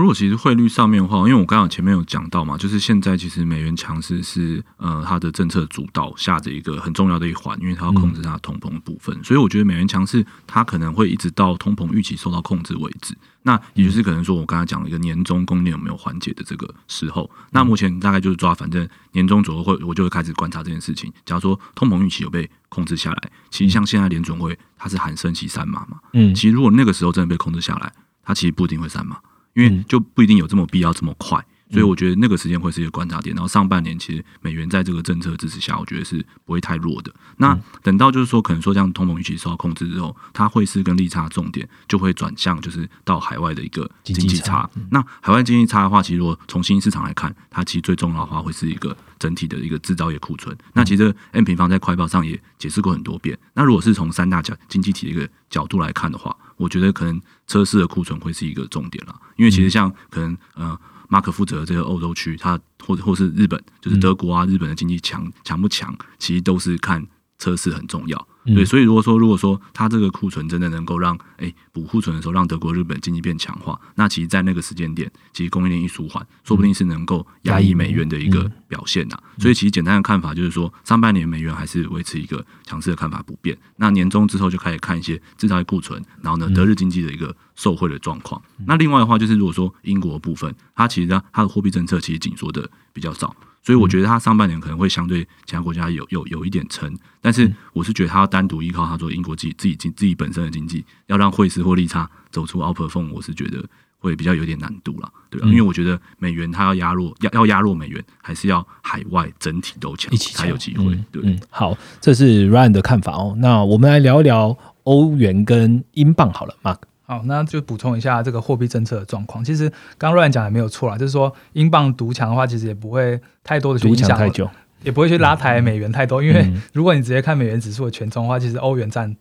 [0.00, 13.14] 如果其实汇率上面的话，因为我刚刚前面有讲到嘛，就是现在其实美元强势是呃它的政策主导下的一个很重要的一环，因为它要控制它的通膨的部分，所以我觉得美元强势它可能会一直到通膨预期受到控制为止。
[13.42, 21.12] 那也就是可能说我刚才讲了一个年终供应链有没有缓解的这个时候，那目前大概就是抓反正年终左右会我就会开始观察这件事情。
[21.26, 29.18] 假如说通膨预期有被控制下来，其实像现在联准会它是喊升息三码嘛，嗯，其实如果那个时候真的被控制下来，它其实不一定会三码。
[29.54, 33.34] 因为就不一定有这么必要这么快，所以我觉得那个时间会是一个观察点。
[33.34, 37.12] 然后上半年其实美元在这个政策支持下，我觉得是不会太弱的。
[37.36, 44.68] 那等到就是说，可能说这样通膨预期受到控制之后，它会是跟利差重点就会转向，就是到海外的一个经济差。
[44.90, 50.56] 那海外经济差的话，其实如果从新兴市场来看，它其实最重要的话会是一个整体的一个制造业库存。
[50.72, 53.38] 那其实 M 平方在快报上也解释过很多遍。
[53.54, 57.20] 那如果是从三大角经济体的一个角度来看的话，我觉得可能。
[57.48, 67.06] 车市的库存会是一个重点了，因为其实像可能呃，马可负责的这个欧洲区，它或者或是日本，就是德国啊，日本的经济强强不强，其实都是看
[67.42, 68.28] 车市很重要。
[68.44, 79.16] 对，所以如果说如果说它这个库存真的能够让哎补库存的时候让德国日本经济变强化，那其实，在那个时间点，其实供应链一舒缓，说不定是能够压抑美元的一个表现呐。
[79.38, 83.56] 所以其实简单的看法就是说，上半年美元还是维持一个强势的看法不变。
[83.76, 88.42] 那年终之后就开始看一些制造业库存，然后呢，德日经济的一个受惠的状况。
[88.66, 93.34] 那另外的话就是，如果说英国部分，它其实它它的货币政策其实紧缩的比较少。
[93.62, 103.64] 所以我觉得它上半年可能会相对其他国家有有有一点撑，但是我是觉得它要单独依靠它做英国自己自己经自己本身的经济，要让汇市或利差走出 upper phone，我是觉得
[103.98, 105.46] 会比较有点难度了，对吧？
[105.46, 110.98] 因为我觉得美元它要压弱要要压弱美元，还是要海外整体都强一起才有机会。
[111.12, 113.34] 对，嗯好，这是 Ryan 的看法哦。
[113.38, 116.78] 那我们来聊一聊欧元跟英镑好了，Mark。
[117.04, 119.44] 好，那就补充一下这个货币政策的状况。
[119.44, 124.48] 其实刚乱讲也没有错啦，就是说英镑独强的话，其实也不会太多的去影响太久，
[124.82, 126.22] 也不会去拉抬美元太多。
[126.22, 129.14] 因为如果你直接看美元指数的权重的话，其实欧元占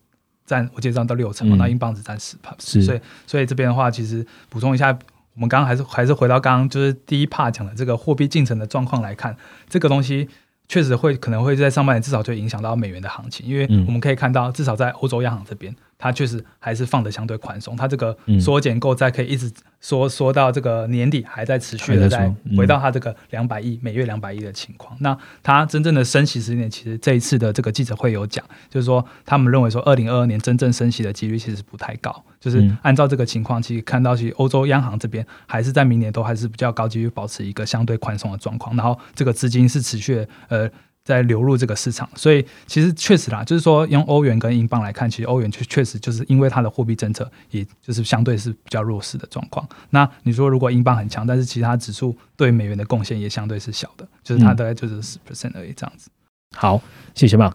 [0.46, 2.56] 占我记得占到六成嘛，那英镑只占十帕。
[2.60, 4.88] 所以所以这边的话，其实补充一下，
[5.34, 9.36] 我们刚刚还是还是回到刚刚就是第一 part 讲的这个货币进程的状况来看，
[9.68, 10.30] 这个东西。
[10.68, 19.50] 确实会可能会在上半年至少就影响到美元的行情，因为我们可以看到，至少在欧洲央行这边，它确实还是放的相对宽松，它这个缩减购债可以一直
[19.80, 24.98] 缩缩到这个年底，还在持续的在回到它这个两百亿每月两百亿的情况。
[25.00, 32.24] 那它真正的升息时间，其实这一次的这个记者会有讲，就是说他们认为说二零二二年真正升息的几率其实不太高。
[32.40, 40.68] 就是按照这个情况，其实看到其实欧洲央行这边还是在明年都还是比较高几率保持一个相对宽松的状况，然后这个资金是持续呃
[41.04, 49.68] 在流入这个市场，所以其实确实啦，就是说用欧元跟英镑来看，其实欧元确确实就是因为它的货币政策，也就是相对是比较弱势的状况。
[49.90, 56.10] 那你说如果英镑很强，但是其他指数对美元的贡献也相对是小的，就是它大概就是十 percent 而已这样子。
[56.56, 56.82] 好，
[57.16, 57.54] 谢谢 Mark。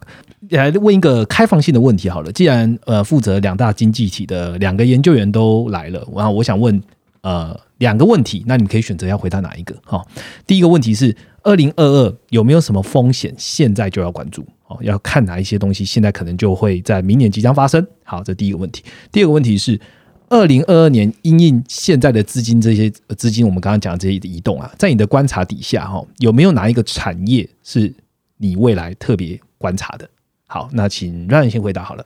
[0.49, 6.83] 来问一个开放性的问题好了，既然呃负责两大经济体的两个研究员都来了，然后我想问
[7.27, 9.75] 呃两个问题，那你们可以选择要回答哪一个？
[9.85, 10.07] 哈，
[10.47, 11.17] 第一个问题是。
[11.47, 13.33] 二零二二有没有什么风险？
[13.39, 17.87] 现在就要关注哦，要看哪一些东西，现在可能就会在明年即将发生。
[18.03, 18.83] 好，这第一个问题。
[19.13, 19.81] 第二个问题是，
[20.29, 27.95] 二零二二年因应现在的资金这些资金，我们刚刚讲的这些移动啊，在你的观察底下哈，有没有哪一个产业是
[28.39, 30.11] 你未来特别观察的？
[30.49, 32.05] 好，那请让人先回答好了。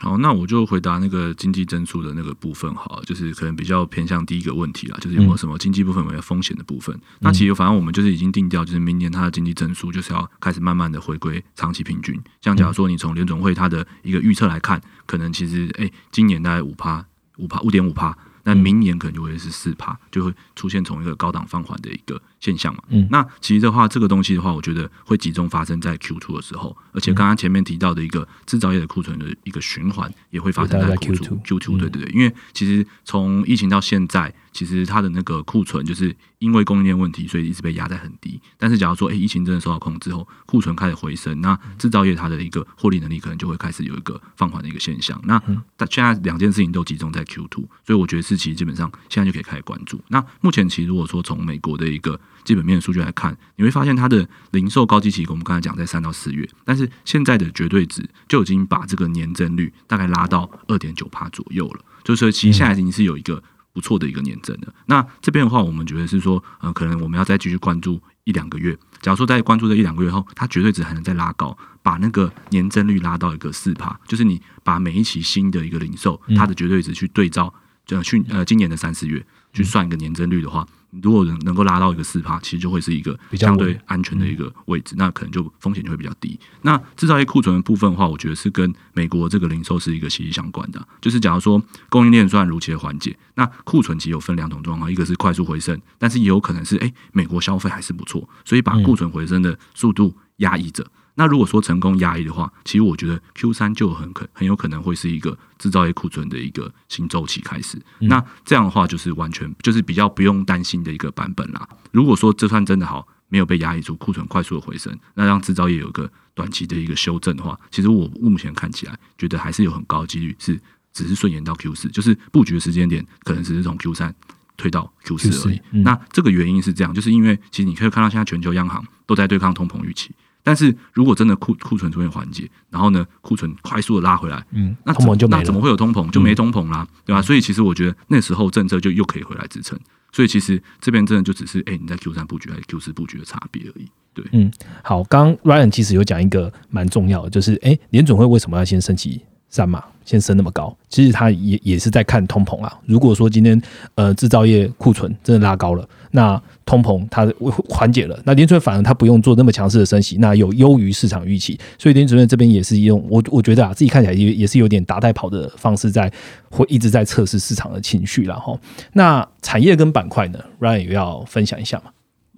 [0.00, 6.98] 好，那我就回答那个经济增速的那个部分，好，就是可能比较偏向第一个问题啦，就是有没有什么经济部分有风险的部分？
[7.18, 12.18] 那其实反正我们就是已经定调，就是明年它的经济增速就是要开始慢慢的回归长期平均。
[12.40, 17.04] 像假如说你从联总会它的一个预测来看，可能其实哎，今年大概五趴，
[17.36, 18.16] 五趴五点五趴。
[18.42, 22.82] 那明年可能就会是四趴，就会出现从一个高档放缓的一个现象嘛。
[22.88, 34.34] 嗯，那其实的话，这个东西的话，我觉得会集中发生在 Q two 的时候，而且刚刚前面提到的一个制造业的库存的一个循环，也会发生在 Q two Q two 对对对，因为其实从疫情到现在。
[34.52, 38.40] 其实它的那个库存，就是因为供应链问题，所以一直被压在很低。
[38.58, 45.20] 但是假如说，哎，疫情真的受到控制后，库存开始回升，那制造业它的一个获利能力可能就会开始有一个放缓的一个现象。
[45.22, 45.40] 那
[45.76, 50.00] 但现在两件事情都集中在 Q two，所以我觉得是其实基本上现在就可以开始关注。
[50.08, 63.42] 那目前其实如果说从美国的一个基本面数据来看，你会发现它的零售高基期，我们刚才讲在三到四月，但是现在的绝对值就已经把这个年增率大概拉到二点九帕左右了，就是说其实现在已经是有一个。
[63.72, 68.76] 不错的一个年增的，那这边的话，我们觉得是说，呃，可能我们要再继续关注一两个月。
[69.00, 77.54] 假如说在关注这一两个月后，它绝对值还能再拉高，把那个年增率拉到一个四帕，就是你把每一期新的一个零售，它的绝对值去对照，
[77.90, 80.66] 呃，去呃今年的三四月去算一个年增率的话。
[81.02, 86.38] 如果能能够拉到一个四趴，其实就会是一个相对安全的一个位置，那可能就风险就会比较低。
[86.62, 90.84] 那制造业库存的部分的话，我觉得是跟美国这个零售是一个息息相关的。
[91.00, 100.84] 就是假如说供应链虽然如期的缓解，那库存其实有分两种状况，一个是快速回升，但是也有可能是哎美国消费还是不错，所以把库存回升的速度压抑着。
[101.20, 107.78] 那如果说成功压抑的话，其实我觉得 Q 三就很可很有可能会是一个制造业库存的一个新周期开始。
[107.98, 111.68] 那这样的话，就是完全就是比较不用担心的一个版本啦。
[111.92, 120.58] 如果说这算真的好，没有被压抑住，库存快速的回升，那让制造业有一个短期的一个修正的话，其实我目前看起来觉得还是有很高的几率是
[120.94, 124.14] 只是顺延到 Q 四，就是布局的时间点可能只是从 Q 三
[124.56, 125.60] 推到 Q 四而已。
[125.82, 130.10] 那这个原因是这样，就是因为其实你可以看到现在全球央行都在对抗通膨预期。
[130.42, 136.10] 但是如果真的库库存出现缓解，然后呢，库存快速的拉回来，嗯，那通膨就那怎么会有通膨？
[136.10, 137.20] 就没通膨啦，对吧？
[137.20, 139.78] 所以其实我觉得那时候政策就又可以回来支撑。
[140.12, 143.86] 所以其实这边真的就只是，哎，你在 Q 三布局还是 Q 四布局的差别而已。
[144.12, 144.50] 对，嗯，
[144.82, 149.22] 好，刚 Ryan 其实有讲一个蛮重要的，就是哎，联准会为什么要先升级？
[149.50, 152.72] 三码先升那么高，其实他也也是在看通膨啊。
[152.86, 153.60] 如果说今天
[153.96, 157.28] 呃制造业库存真的拉高了，那通膨它
[157.68, 161.58] 缓解了，那联储反而它不用做那么强势的升息，那有优于市场预期。
[161.78, 166.10] 所以联储任这边也是用我我觉得啊，自己看起来也也是有点打带跑的方式，在
[166.48, 168.58] 会一直在测试市场的情绪然后
[168.92, 171.90] 那产业跟板块呢，Ryan 也要分享一下嘛。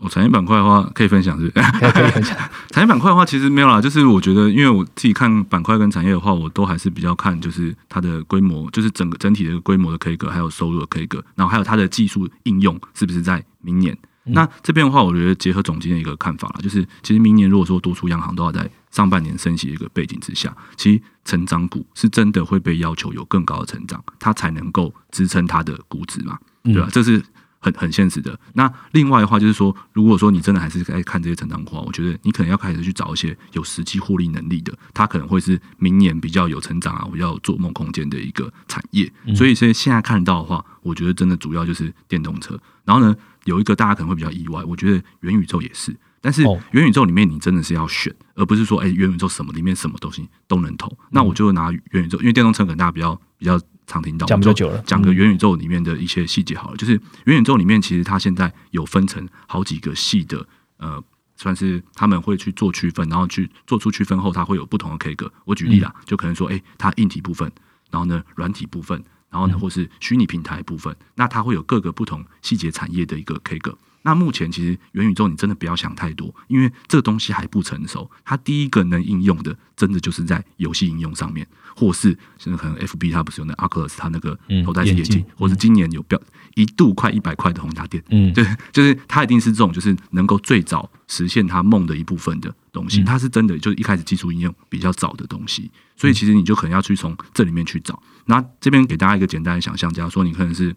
[0.02, 1.48] 我产业板块的话，可以分享是？
[1.50, 1.60] 可
[2.06, 2.36] 以分享。
[2.70, 13.96] 产业板块的话， 其实没有啦，就是我觉得，因为我自己看板块跟产业的话，我都还是比较看，就是它的规模，就是整个整体的一个规模的 K 歌，还有收入的 K 歌，然后还有它的技术应用是不是在明年？
[14.24, 26.88] 那这边的话，我觉得结合总经的一个看法啦，就是其实明年如果说多出央行都要在上半年升息的一个背景之下，其实成长股是真的会被要求有更高的成长，它才能够支撑它的估值嘛，对吧？
[26.90, 27.22] 这是。
[27.62, 28.36] 很很现实的。
[28.54, 39.10] 那另外的话，就是说，如果说你真的还是在看这些成长股，我觉得你可能要开始去找一些有实际获利能力的，它可能会是明年比较有成长啊，比较有做梦空间的一个产业。
[39.36, 42.58] 所以，所以现在看到的话，我觉得真的主要就是电动车。
[42.84, 45.96] 然后呢，有一个大家可能会比较意外，我觉得元宇宙也是。
[46.20, 46.42] 但是
[46.72, 50.92] 元宇宙里面你真的是要选，而不是说，哎，元宇宙什么里面什么东西都能投。
[51.10, 53.60] 那我就拿元宇宙，因为电动车可能大家比较比较。
[53.92, 56.76] 常听到讲比较久了，讲个元宇宙里面的一些细节好了。
[56.76, 60.46] 就是元宇宙里面，其实它现在有分成好几个系的，
[60.78, 61.02] 呃，
[61.36, 65.30] 算是他们会去做区分，然后去做出区分后，它会有不同的 K 歌。
[65.44, 67.50] 我举例啦，就可能说，哎，它硬体部分，
[67.90, 73.76] 然后呢，软体部分，然后呢，或是虚拟平台部分，那它会有各个不同细节产业的一个 K 格。
[74.02, 78.10] 那目前其实元宇宙你真的不要想太多，因为这个东西还不成熟。
[78.24, 81.46] 它第一个能应用的，真的就是在游戏应用上面，
[81.76, 86.20] 或是现在可能 F B 它不是有那 Oculus 它那个头戴式眼镜，或是今年有标
[86.54, 93.04] 一度快一百块的宏达电，嗯，对，就是它一定是这种，就是能够最早实现它梦的一部分的东西。
[93.04, 98.02] 它是真的，就是一开始技术应用比较早的东西，所以其实你就可能要去从这里面去找。
[98.26, 100.74] 那这边给大家一个简单的想象，假如说你可能是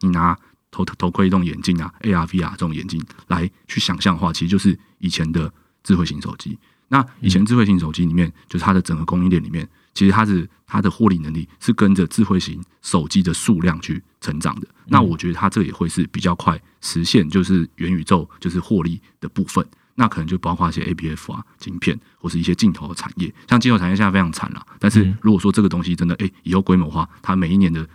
[0.00, 0.36] 你拿。
[0.70, 5.52] 头头盔这种眼镜啊，AR、VR 这种眼镜来去想象的话，其实就是以前的
[5.82, 6.58] 智慧型手机。
[6.88, 14.66] 那以前智慧型手机里面，就是它的整个供应链里面，其实它是它的获利能力是跟着智慧型手机的数量去成长的。
[14.86, 19.66] 那我觉得它这也会是比较快实现，就是元宇宙就是获利的部分。
[19.96, 23.34] 那可能就包括一些 ABF 啊、晶片或是一些镜头的产业。
[23.48, 27.86] 像镜头产业现在非常惨了，但是如果说这个东西真的诶以后规模化，它每一年的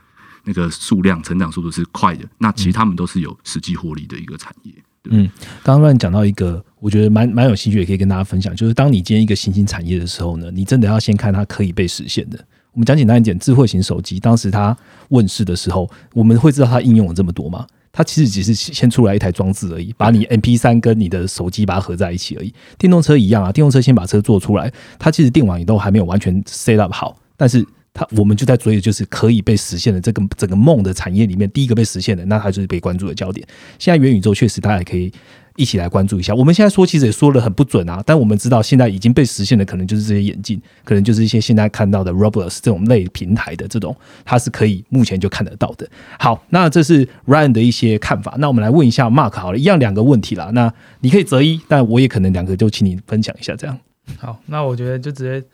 [0.46, 4.74] 那个数量成长速度是快的，那其实他们都是有实际获利的一个产业。
[5.10, 5.30] 嗯，
[5.64, 12.40] 刚刚乱讲到一个，我觉得蛮蛮有兴趣，也可以跟大家分享，就是当你接一个新兴产业的时候呢，你真的要先看它可以被实现的。
[12.72, 14.76] 我们讲简单一点，智慧型手机当时它
[15.10, 17.68] 问世的时候，我们会知道它应用了这么多吗？
[17.92, 22.54] 它其实只是先出来一台装置而已，把你 M P 三跟你的手机把它合在一起而已。
[22.78, 27.66] 电动车一样啊，电动车先把车做出来，它其实电网也都还没有完全 set up 好，但是。
[27.94, 33.46] 它我们就在追的就是可以被实现的这个整个梦的产业里面，第一个被实现的，那它就是被关注的焦点。
[33.78, 35.12] 现在元宇宙确实，大家也可以
[35.58, 36.34] 一起来关注一下。
[36.34, 45.88] 我们现在说其实也说的很不准啊，但我们知道现在已经被实现的，可能就是这些眼镜，可能就是一些现在看到的 Roblox 这种类平台的这种，它是可以目前就看得到的。
[46.18, 48.36] 好，那这是 Ryan 的一些看法。
[48.40, 50.50] 那我们来问一下 Mark 好了，一样两个问题啦。
[50.56, 53.78] 那你可以择一，但我也可能两个就请你分享一下这样。
[54.18, 55.48] 好，那我觉得就直接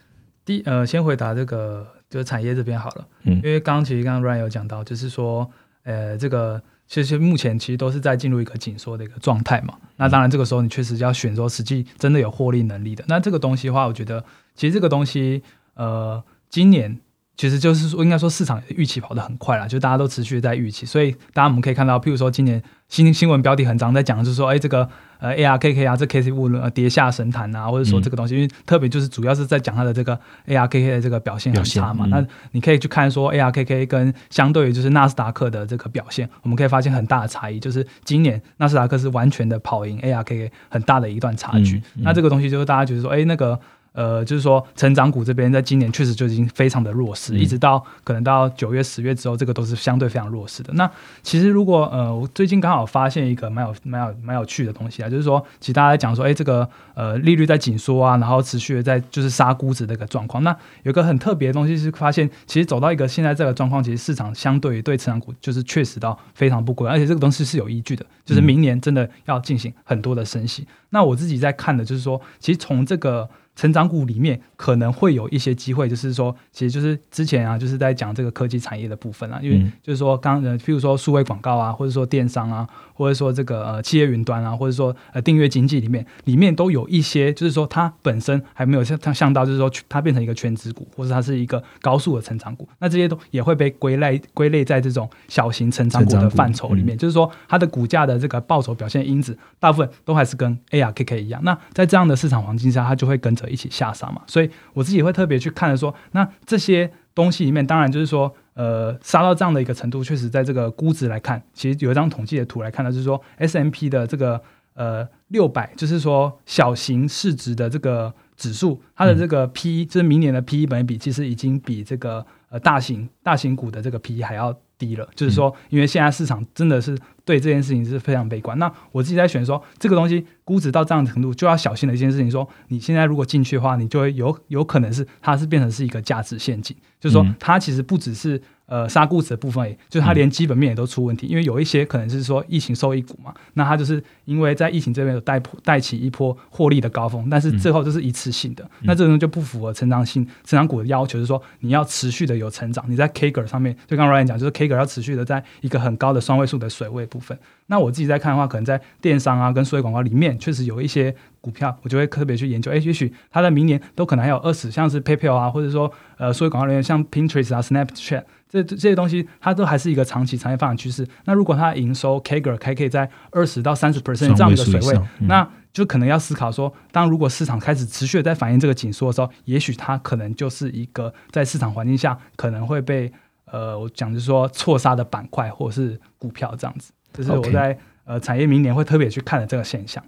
[0.46, 1.86] 第呃先回答这个。
[2.10, 5.49] 就是产业这边好了，嗯，因为刚刚其实刚刚 Ryan 有讲到，就是说，
[5.84, 9.76] 呃，这个其实目前其实都是在进入一个紧缩的一个状态嘛。
[9.97, 13.03] 那当然这个时候你确实要选说实际真的有获利能力的。
[13.07, 14.24] 那这个东西的话，我觉得
[14.55, 15.43] 其实这个东西，
[15.76, 16.99] 呃，今年。
[17.40, 32.06] 其实就是说，应该说市场预期跑得很快了，就大家都持续在预期，所以大家我们可以看到，譬如说今年新新闻标题很常，在讲就是说，哎，这个呃 ARKK 啊，这 KC 物呃跌下神坛啊，或者说这个东西，因为特别就是主要是在讲它的这个 ARKK 的这个表现很差嘛。
[32.08, 32.22] 那
[32.52, 41.82] 你可以去看说 ARKK 跟相对于就是纳斯达克的这个表现，我们可以发现很大的差异，就是今年纳斯达克是完全的跑赢 ARKK 很大的一段差距。
[41.96, 43.58] 那这个东西就是大家觉得说，哎，那个。
[43.92, 50.72] 呃，就是说，成长股这边在今年确实就已经非常的弱势，一直到可能到九月、十月之后，这个都是相对非常弱势的。
[50.74, 50.90] 那
[51.24, 60.44] 其实如果呃，我最近刚好发现一个蛮有、蛮有、蛮有趣的东西啊，就是说，其实大家讲说，哎，这个呃利率在紧缩啊，然后持续的在就是杀估值的一个状况。
[60.44, 70.68] 那有个很特别的东西是发现，其实走到一个现在这个状况，其实市场相对于对成长股就是确实到非常不贵，而且这个东西是有依据的，就是明年真的要进行很多的升息。
[70.92, 73.28] 那我自己在看的就是说，其实从这个。
[73.60, 101.43] 成长股里面可能会有一些机会，就是说，其实就是之前啊，就是在讲这个科技产业的部分啊，因为就是说，刚呃，譬如说数位广告啊，或者说电商啊，或者说这个呃企业云端啊，或者说呃订阅经济里面，里面都有一些，就是说它本身还没有像像像到，就是说它变成一个全职股，或者它是一个高速的成长股，那这些都也会被归类归类在这种小型成长股的范畴里面，就是说它的股价的这个报酬表现因子，大部分都还是跟 ARKK 一样。
[101.43, 103.49] 那在这样的市场环境下，它就会跟着。
[103.50, 114.41] 一起下杀嘛，所以我自己会特别去看的说，那这些东西里面，当然就是说，呃，杀到这样的一个程度，确实在这个估值来看，其实有一张统计的图来看呢，就是说 S M P 的这个
[114.76, 126.98] 呃六百，就是说小型市值的这个指数，它的这个 P，就是明年的 P E 本比，其实已经比这个呃大型大型股的这个 P E 还要低了，就是说，因为现在市场真的是。
[127.26, 128.58] 对这件事情是非常悲观。
[128.58, 132.32] 那我自己在选说，这个东西估值到这样的程度，就要小心的一件事情。
[132.32, 141.28] 说你现在如果进去的话，你就会有有可能是它是变成是一个价值陷阱，就是说它其实不只是呃杀估值的部分，就是它连基本面也都出问题。
[141.28, 157.20] 因为有一些可能是说疫情受益股嘛，那它就是因为在疫情这边有带带起一波获利的高峰，但是最后就是一次性的，那这种就不符合成长性成长股的要求，就是说你要持续的有成长，你在 K 格上面，就刚刚 Ryan 讲，就是 K 格要持续的在一个很高的双位数的水位部。
[157.20, 162.72] 分，那我自己在看的话，可能在电商啊跟数位广告里面，确实有一些股票，我就会特别去研究。
[162.72, 171.08] 哎，也许它在明年都可能还有二十，像是 PayPal 啊，或者说呃数位广告人员像 Pinterest 啊、Snapchat 这这些东西，它都还是一个长期产业发展趋势。
[171.26, 183.14] 那如果它的营收 Kager 还可以在二十到三十 percent 这样的水位，那就可能要思考说，当如果市场开始持续的在反映这个紧缩的时候，也许它可能就是一个在市场环境下可能会被
[183.45, 186.91] 呃我讲就是说错杀的板块或者是股票这样子。
[187.14, 190.04] 这是我在呃产业明年会特别去看的这个现象。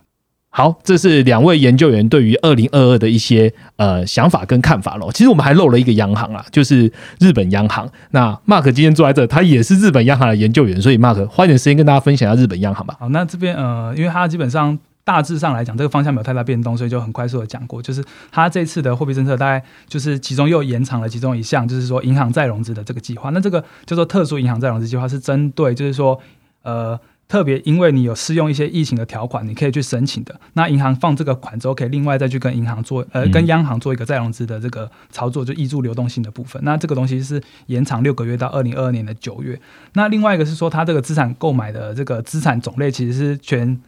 [0.54, 5.10] 好，这是两位研究员对于二零二二的一些呃想法跟看法喽。
[5.10, 6.92] 其实我们还漏了一个央行啊，就是
[7.22, 7.90] 日本央行。
[8.10, 12.98] 那 Mark 今天坐在这，他也是日本央行的研究员，所以 Mark 花一点时间跟大家分享一下日本央行吧。
[13.00, 17.82] 好，那这边呃，因为它基本上大致上来讲，这个方向没有太大变动，所以就很快速的讲过。
[17.82, 23.30] 就是它这次的货币政策大概就是其中又延长了其中一项，就是说银行再融资的这个计划。
[23.30, 26.20] 那这个叫做特殊银行再融资计划，是针对就是说
[26.64, 27.00] 呃。
[27.32, 30.38] 特别因为你有适用一些疫情的条款，你可以去申请的。
[30.52, 36.62] 那银行放这个款之后，可以另外再去跟银行做，呃，跟央行做一个再融资的这个操作，就挹注流动性的部分。
[36.66, 39.58] 那这个东西是延长六个月到二零二二年的九月。
[39.94, 43.80] 那另外一个是说，它这个资产购买的这个资产种类其实是全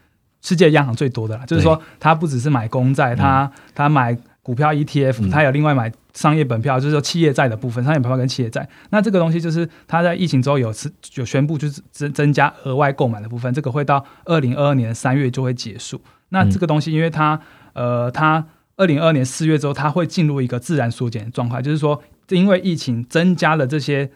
[0.42, 5.92] 世界央行最多的啦，就是说它不只是买公债，它它买股票 ETF，它有另外买。
[6.14, 16.00] 商业本票就是说企业债的部分，商业本票跟企业债，那这个东西就是它在疫情之后有是有宣布就是增增加额外购买的部分，这个会到二零二二年三月就会结束。
[16.30, 17.42] 那这个东西因为它
[17.74, 24.12] 呃它二零二二年四月之后它会进入一个自然缩减的状态，就是说因为疫情增加了这些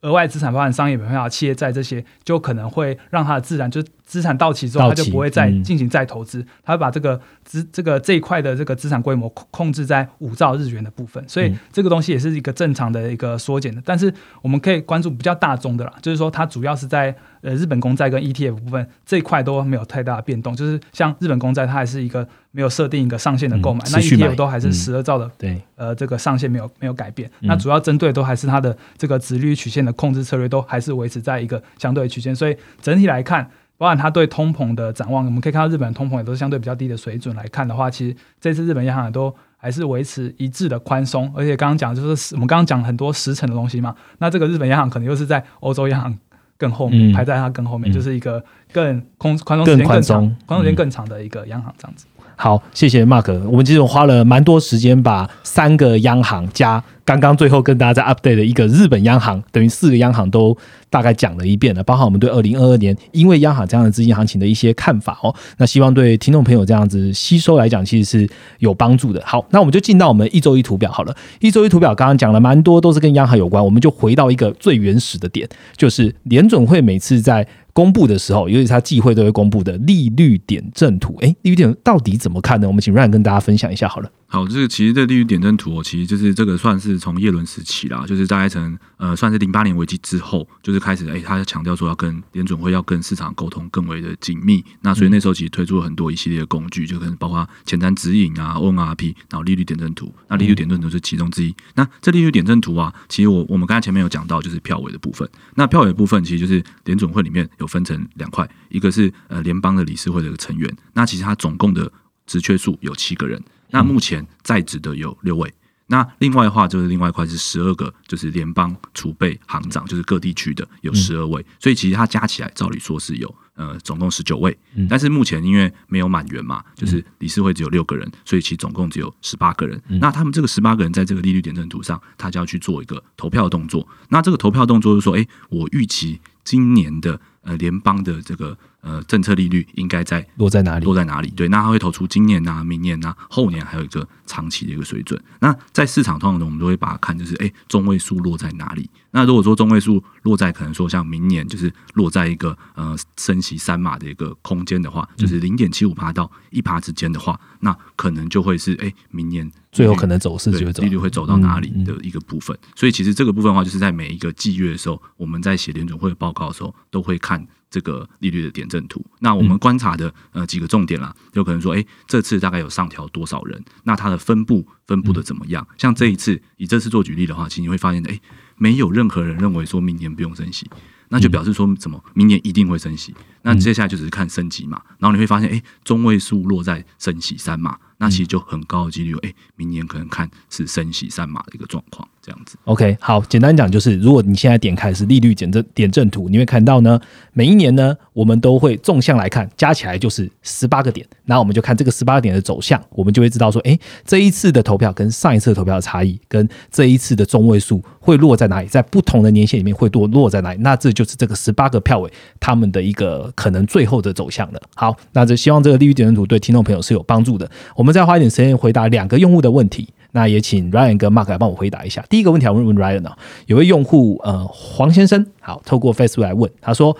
[0.00, 3.80] 额外资产，包含商业本票、企业债这些，就可能会让它的自然就。
[4.06, 13.82] 资产到期之后，他就不会再进行再投资，他会把这个资这个这一块的这个资产规模控控制在五兆日元的部分，所以这个东西也是一个正常的一个缩减的。
[13.84, 27.28] 但是我们可以关注比较大宗的啦，就是说它主要是在呃日本公债跟 ETF 部分这一块都没有太大的变动，就是像日本公债它还是一个没有设定一个上限的购买，那 ETF 都还是十二兆的，对，呃这个上限没有没有改变。
[27.40, 33.50] 那主要针对都还是它的这个直率曲线的控制策略都还是维持在一个相对的曲线，所以整体来看。
[33.78, 46.18] 包含它对通膨的展望，我们可以看到日本通膨也都是相对比较低的水准来看的话，其实这次日本央行都还是维持一致的宽松，而且刚刚讲就是我们刚刚讲很多时程的东西嘛，那这个日本央行可能又是在欧洲央行
[46.58, 52.06] 更后面排在它更后面，就是一个更空宽松时间更长、宽松时间更长的一个央行这样子。
[52.38, 53.32] 好，谢谢 Mark。
[53.44, 60.54] 我们其实花了蛮多时间，把三个央行加刚刚最后跟大家在 update 的一个日本央行，等于四个央行都
[60.90, 65.32] 大概讲了一遍了，包含我们对二零二二年因为央行这样的资金行情的一些看法哦。
[65.58, 68.28] 那希望对听众朋友这样子吸收来讲，其实是
[68.58, 69.22] 有帮助的。
[69.24, 71.16] 好，那我们就进到我们一周一图表好了。
[71.38, 81.16] 一周一图表刚刚讲了蛮多，都是跟央行有关，我们就回到一个最原始的点，就是联准会每次在公布的时候，尤其是它季会都会公布的利率点阵图。
[81.20, 82.66] 哎，利率点到底怎么看呢？
[82.66, 84.10] 我们请 Ryan 跟大家分享一下好了。
[84.28, 94.64] 好，这个其实这利率点阵图，其实就是这个算是从叶伦时期啦，就是大概从呃算是零八年危机之后，就是开始哎，他强调说要跟联准会要跟市场沟通更为的紧密。
[94.80, 100.12] 那所以那时候其实推出了很多一系列的工具，就可能包括前瞻指引啊、ONRP，然后利率点阵图。
[100.28, 101.54] 那利率点阵图是其中之一。
[101.76, 105.28] 那这利率点阵图啊，其实我我们刚才前面有讲到，就是票尾的部分。
[105.54, 110.76] 那票尾的部分其实就是联准会里面有分成两块，一个是呃联邦的理事会的成员。
[110.94, 111.90] 那其实它总共的
[112.26, 113.40] 职缺数有七个人。
[113.70, 115.52] 那目前在职的有六位，
[115.88, 124.56] 那另外的话就是另外一块是十二个，就是联邦储备行长，就是各地区的有十二位，所以其实它加起来照理说是有呃总共十九位，
[124.88, 129.80] 但是目前因为没有满员嘛，就是理事会只有六个人，所以其总共只有十八个人。
[130.00, 133.86] 那他们这个十八个人在这个利率点阵图上，他就要去做一个投票动作。
[134.08, 138.56] 那这个投票动作就是说，哎，我预期今年的呃联邦的这个。
[138.86, 140.84] 呃，政策利率应该在落在哪里？
[140.84, 141.28] 落在哪里？
[141.30, 145.20] 对，那它会投出今年呐、明年呐、后年，还有一个长期的一个水准。
[145.40, 148.88] 那在市场通常我们都会把它看，就是哎，中位数落在哪里？
[149.10, 162.56] 那如果说中位数落在可能说像明年，就是落在一个呃升息三码的一个空间的话，就是零点七五趴到一趴之间的话，那可能就会是哎，明年最后可能走势就会利率会走到哪里的一个部分。
[162.76, 167.44] 所以其实这个部分的话，就是在每一个季月的时候，我们在写联准会的报告的时候，都会看。
[167.70, 173.62] 这个利率的点阵图，那我们观察的呃几个重点啦，有可能说，哎，这次大概有上调多少人？
[173.84, 175.66] 那它的分布分布的怎么样？
[175.76, 178.20] 像这一次以这次做举例的话，其实你会发现，哎，
[178.56, 180.68] 没有任何人认为说明年不用升息，
[181.08, 182.02] 那就表示说什么？
[182.14, 183.14] 明年一定会升息。
[183.46, 187.78] 那接下来就只是看升级嘛，然后你会发现，哎，中位数落在升息三码。
[187.98, 192.58] 那其实就很高的几率，哎，明年可能看是升息三码的一个状况，这样子。
[192.64, 197.00] OK，好，简单讲就是，如果你现在点开是利率点阵点阵图，你会看到呢，
[197.32, 214.60] 每一年呢，我们都会纵向来看，加起来就是十八个点，那我们就看这个十八个点的走向，我们就会知道说，哎，这一次的投票跟上一次的投票的差异，跟这一次的中位数会落在哪里，在不同的年限里面会落落在哪里，那这就是这个十八个票委他们的一个可能最后的走向了。
[214.74, 217.48] 好，那这希望这个利率点阵图对听众朋友是有帮助的。
[217.76, 222.04] 我们再花一点时间回答两个用户的问题，那也请 Ryan 跟 Mark 来帮我回答一下。
[222.10, 223.12] 第一个问题，我问问 Ryan 呢，
[223.46, 226.96] 有位用户呃黄先生，好，透过 Facebook 来问，他说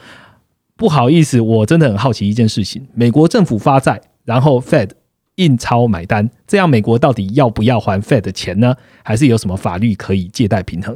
[0.77, 4.91] 不好意思，我真的很好奇一件事情：美国政府发债，然后 Fed
[5.37, 8.77] 印钞买单，这样美国到底要不要还 Fed 的钱呢？
[9.03, 10.95] 还是有什么法律可以借贷平衡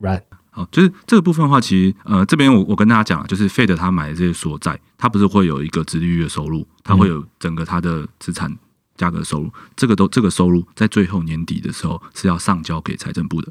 [0.00, 0.20] ？”Ryan
[0.54, 8.54] 好，就是这个部分的话，其实呃，这边我我跟大家讲，就是 Fed 他买的这些所在，他不是会有一个直利率的收入，他会有整个他的资产
[8.94, 13.50] 价格收入，这个都这个收入在最后年底的时候是要上交给财政部的。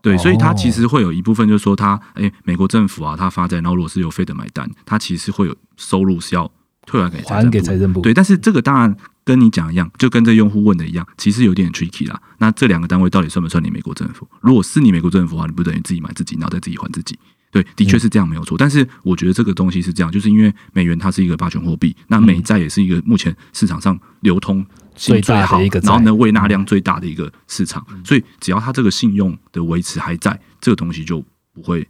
[0.00, 6.50] 对，所以它其实会有一部分，就是说，它哎，美国政府啊，它发债，然后如果是由 Fed 买单，它其实会有收入是要
[6.86, 8.00] 退还给还给财政部。
[8.00, 8.96] 对，但是这个当然
[9.28, 12.18] 跟你讲一样，就跟这用户问的一样，其实有点 tricky 啦。
[12.38, 14.26] 那这两个单位到底算不算你美国政府？
[14.40, 17.18] 如果是你美国政府的话，你不等于自己买自己，然后再自己还自己？
[17.50, 18.56] 对，的确是这样没有错。
[18.56, 24.64] 但是我觉得这个东西是这样，就是因为美元它是一个霸权货币，那美债也是一个目前市场上流通
[24.96, 25.20] 性。
[25.20, 31.22] 最好然后呢，未纳量最大的一个市场，所以只要它这个信用的维持还在，这个东西就
[31.52, 31.86] 不会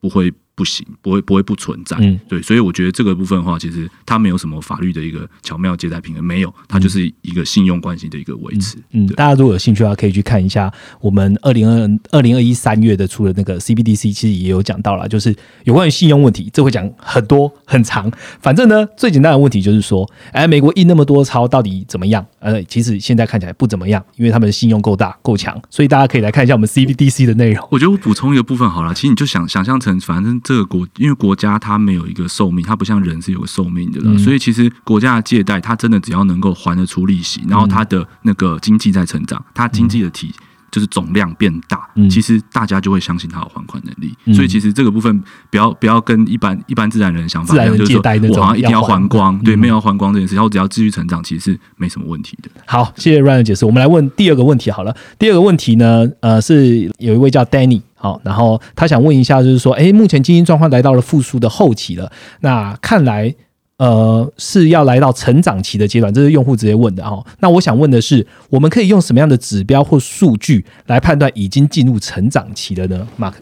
[0.00, 0.32] 不会。
[0.60, 8.76] 不行，不会不会不存在，嗯，对，所以我觉得这个部分的话，其实它没有什么法律的一个巧妙借贷平衡，没有，它就是一个信用关系的一个维持。
[8.92, 15.34] 嗯，大家如果有兴趣的话，可以去看一下我们二零二二零二一三月的出的那个 CBDC，其实也有讲到了，就是
[15.64, 18.12] 有关于信用问题，这会讲很多很长。
[18.42, 22.26] 反正呢，最简单的问题就是说，哎，美国印那么多钞到底怎么样？
[22.40, 27.66] 呃，其实现在看起来不怎么样，因为他们的信用够大够强，所以大家可以来看一下我们 CBDC 的内容。
[27.70, 30.38] 我觉得我补充一个部分好了，其实你就想想象成，反正。
[30.50, 40.34] 这个国，因为国家它没有一个寿命，它不像人是有个寿命的，所以其实国家的借贷，它真的只要能够还得出利息，然后它的那个经济在成长，它经济的体
[40.72, 44.34] 就是总量变大，其实大家就会相信它有还款能力。
[44.34, 52.50] 所以其实这个部分不要不要跟一般一般自然人想法一样，就是说我好像一定要还光，对，没有要还光这件事，然后只要继续成长，其实是没什么问题的。
[52.66, 53.64] 好，谢谢 Ryan 的解释。
[53.64, 54.96] 我们来问第二个问题好了。
[55.16, 57.82] 第二个问题呢，呃，是有一位叫 Danny。
[58.02, 63.34] 好，然后他想问一下，就是说，哎，目前经济状况来到了复苏的后期了，那看来，
[63.76, 67.22] 呃，是要来到成长期的阶段，这是用户直接问的哦。
[67.40, 73.34] 那我想问的是，我们可以用什么样的指标或数据来判断已经进入成长期了呢？Mark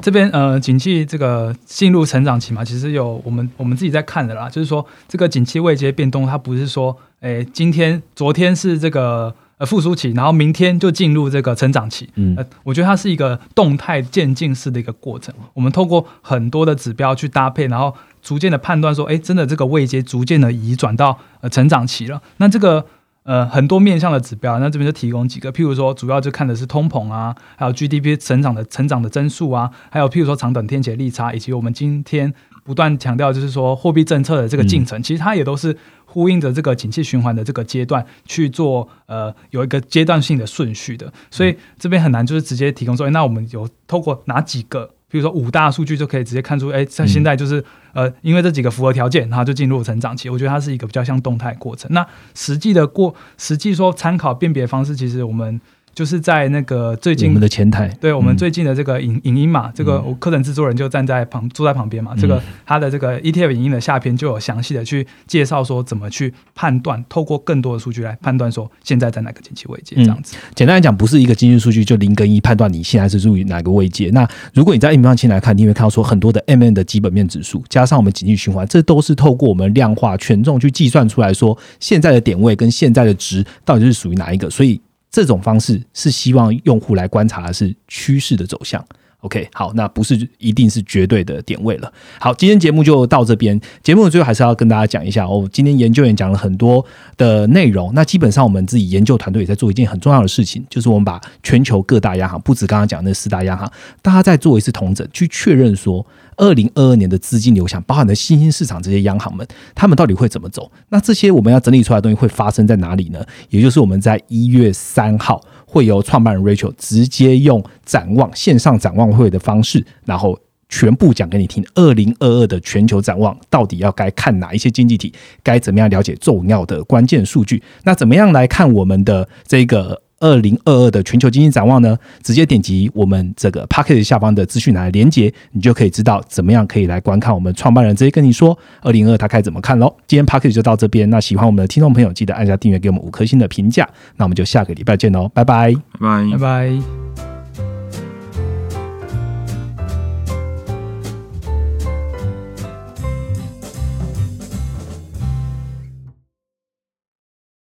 [0.00, 9.34] 这边呃，景气这个进入成长期嘛，其实有我们我们自己在看的啦，就是说这个景气未接变动，它不是说，哎，今天昨天是这个。
[9.64, 12.08] 复苏期，然后明天就进入这个成长期。
[12.14, 15.34] 嗯，我觉得它是一个动态渐进式的一个过程。
[15.54, 22.20] 我们透过很多的指标去搭配，然后逐渐的判断说，哎，真的这个位阶逐渐的移转到呃成长期了。
[22.38, 22.86] 那这个
[23.24, 32.32] 呃很多面向的指标，那这边就提供几个，譬如说主要就看的是通膨啊，还有 GDP 成长的成长的增速啊，还有譬如说长短天期利差，以及我们今天
[32.64, 35.76] 不断强调就是说货币政策的这个进程，其实它也都是。
[36.04, 50.28] 呼应着这个景气循环的这个阶段去做，呃，有一个阶段性的顺序的，所以这边很难就是直接提供说，那我们有透过哪几个，比如说五大数据就可以直接看出，哎，像现在就是呃，因为这几个符合条件，然后就进入成长期。
[50.28, 51.90] 我觉得它是一个比较像动态过程。
[51.94, 55.58] 那实际的过，实际说参考辨别方式，其实我们。
[55.94, 70.34] 就是在那个最近我们的前台，对我们最近的这个影影音嘛，这个我课程制作人就站在旁坐在旁边嘛，这个他的这个 ETF 影音的下篇就有详细的去介绍说怎么去判断，透过更多的数据来判断说现在在哪个经济位阶这样子。
[70.54, 74.08] 简单来讲，不是一个经济数据就零跟一判断你现在是处于哪个位阶。
[74.10, 84.80] 那如果你在荧幕上来看，你会看到说很多的 M N 的基本面指数，加上我们经济循环，这都是透过我们量化权重去计算出来说现在的点位跟现在的值到底是属于哪一个，所以。
[85.12, 88.84] 这种方式是希望用户来观察的是趋势的走向。
[89.22, 91.92] OK，好，那不是一定是绝对的点位了。
[92.20, 93.60] 好，今天节目就到这边。
[93.82, 96.84] 节目最后还是要跟大家讲一下哦，今天研究员讲了很多
[97.16, 97.92] 的内容。
[97.94, 103.70] 那基本上我们自己研究团队也在做一件很重要的事情，就是我们把全球各大央行，不止刚刚讲那四大央行，
[104.02, 106.04] 大家再做一次同整，去确认说。
[106.38, 110.68] 二零二二年的资金流向，包含的新兴市场这些央行们，他们到底会怎么走？
[110.88, 113.22] 那这些我们要整理出来的东西会发生在哪里呢？
[113.50, 115.40] 也就是我们在一月三号
[115.72, 121.64] 会由创办人 Rachel 直接用展望线上展望会的方式，然后全部讲给你听。
[121.74, 125.10] 二零二二的全球展望到底要该看哪一些经济体？
[125.42, 127.62] 该怎么样了解重要的关键数据？
[127.84, 130.01] 那怎么样来看我们的这个？
[130.22, 131.98] 二零二二的全球经济展望呢？
[132.22, 139.92] 直接点击我们这个 p a c k a g e 下方的资讯栏连接，你就可以知道怎么样可以来观看我们创办人直接跟你说二零二他该怎么看喽。
[140.06, 143.88] 今天 p a c k a g e 就到这边，那喜欢我们的听众朋友记得按下订阅，给我们五颗星的评价。
[144.16, 147.31] 那我们就下个礼拜见喽，拜拜，拜拜，拜拜。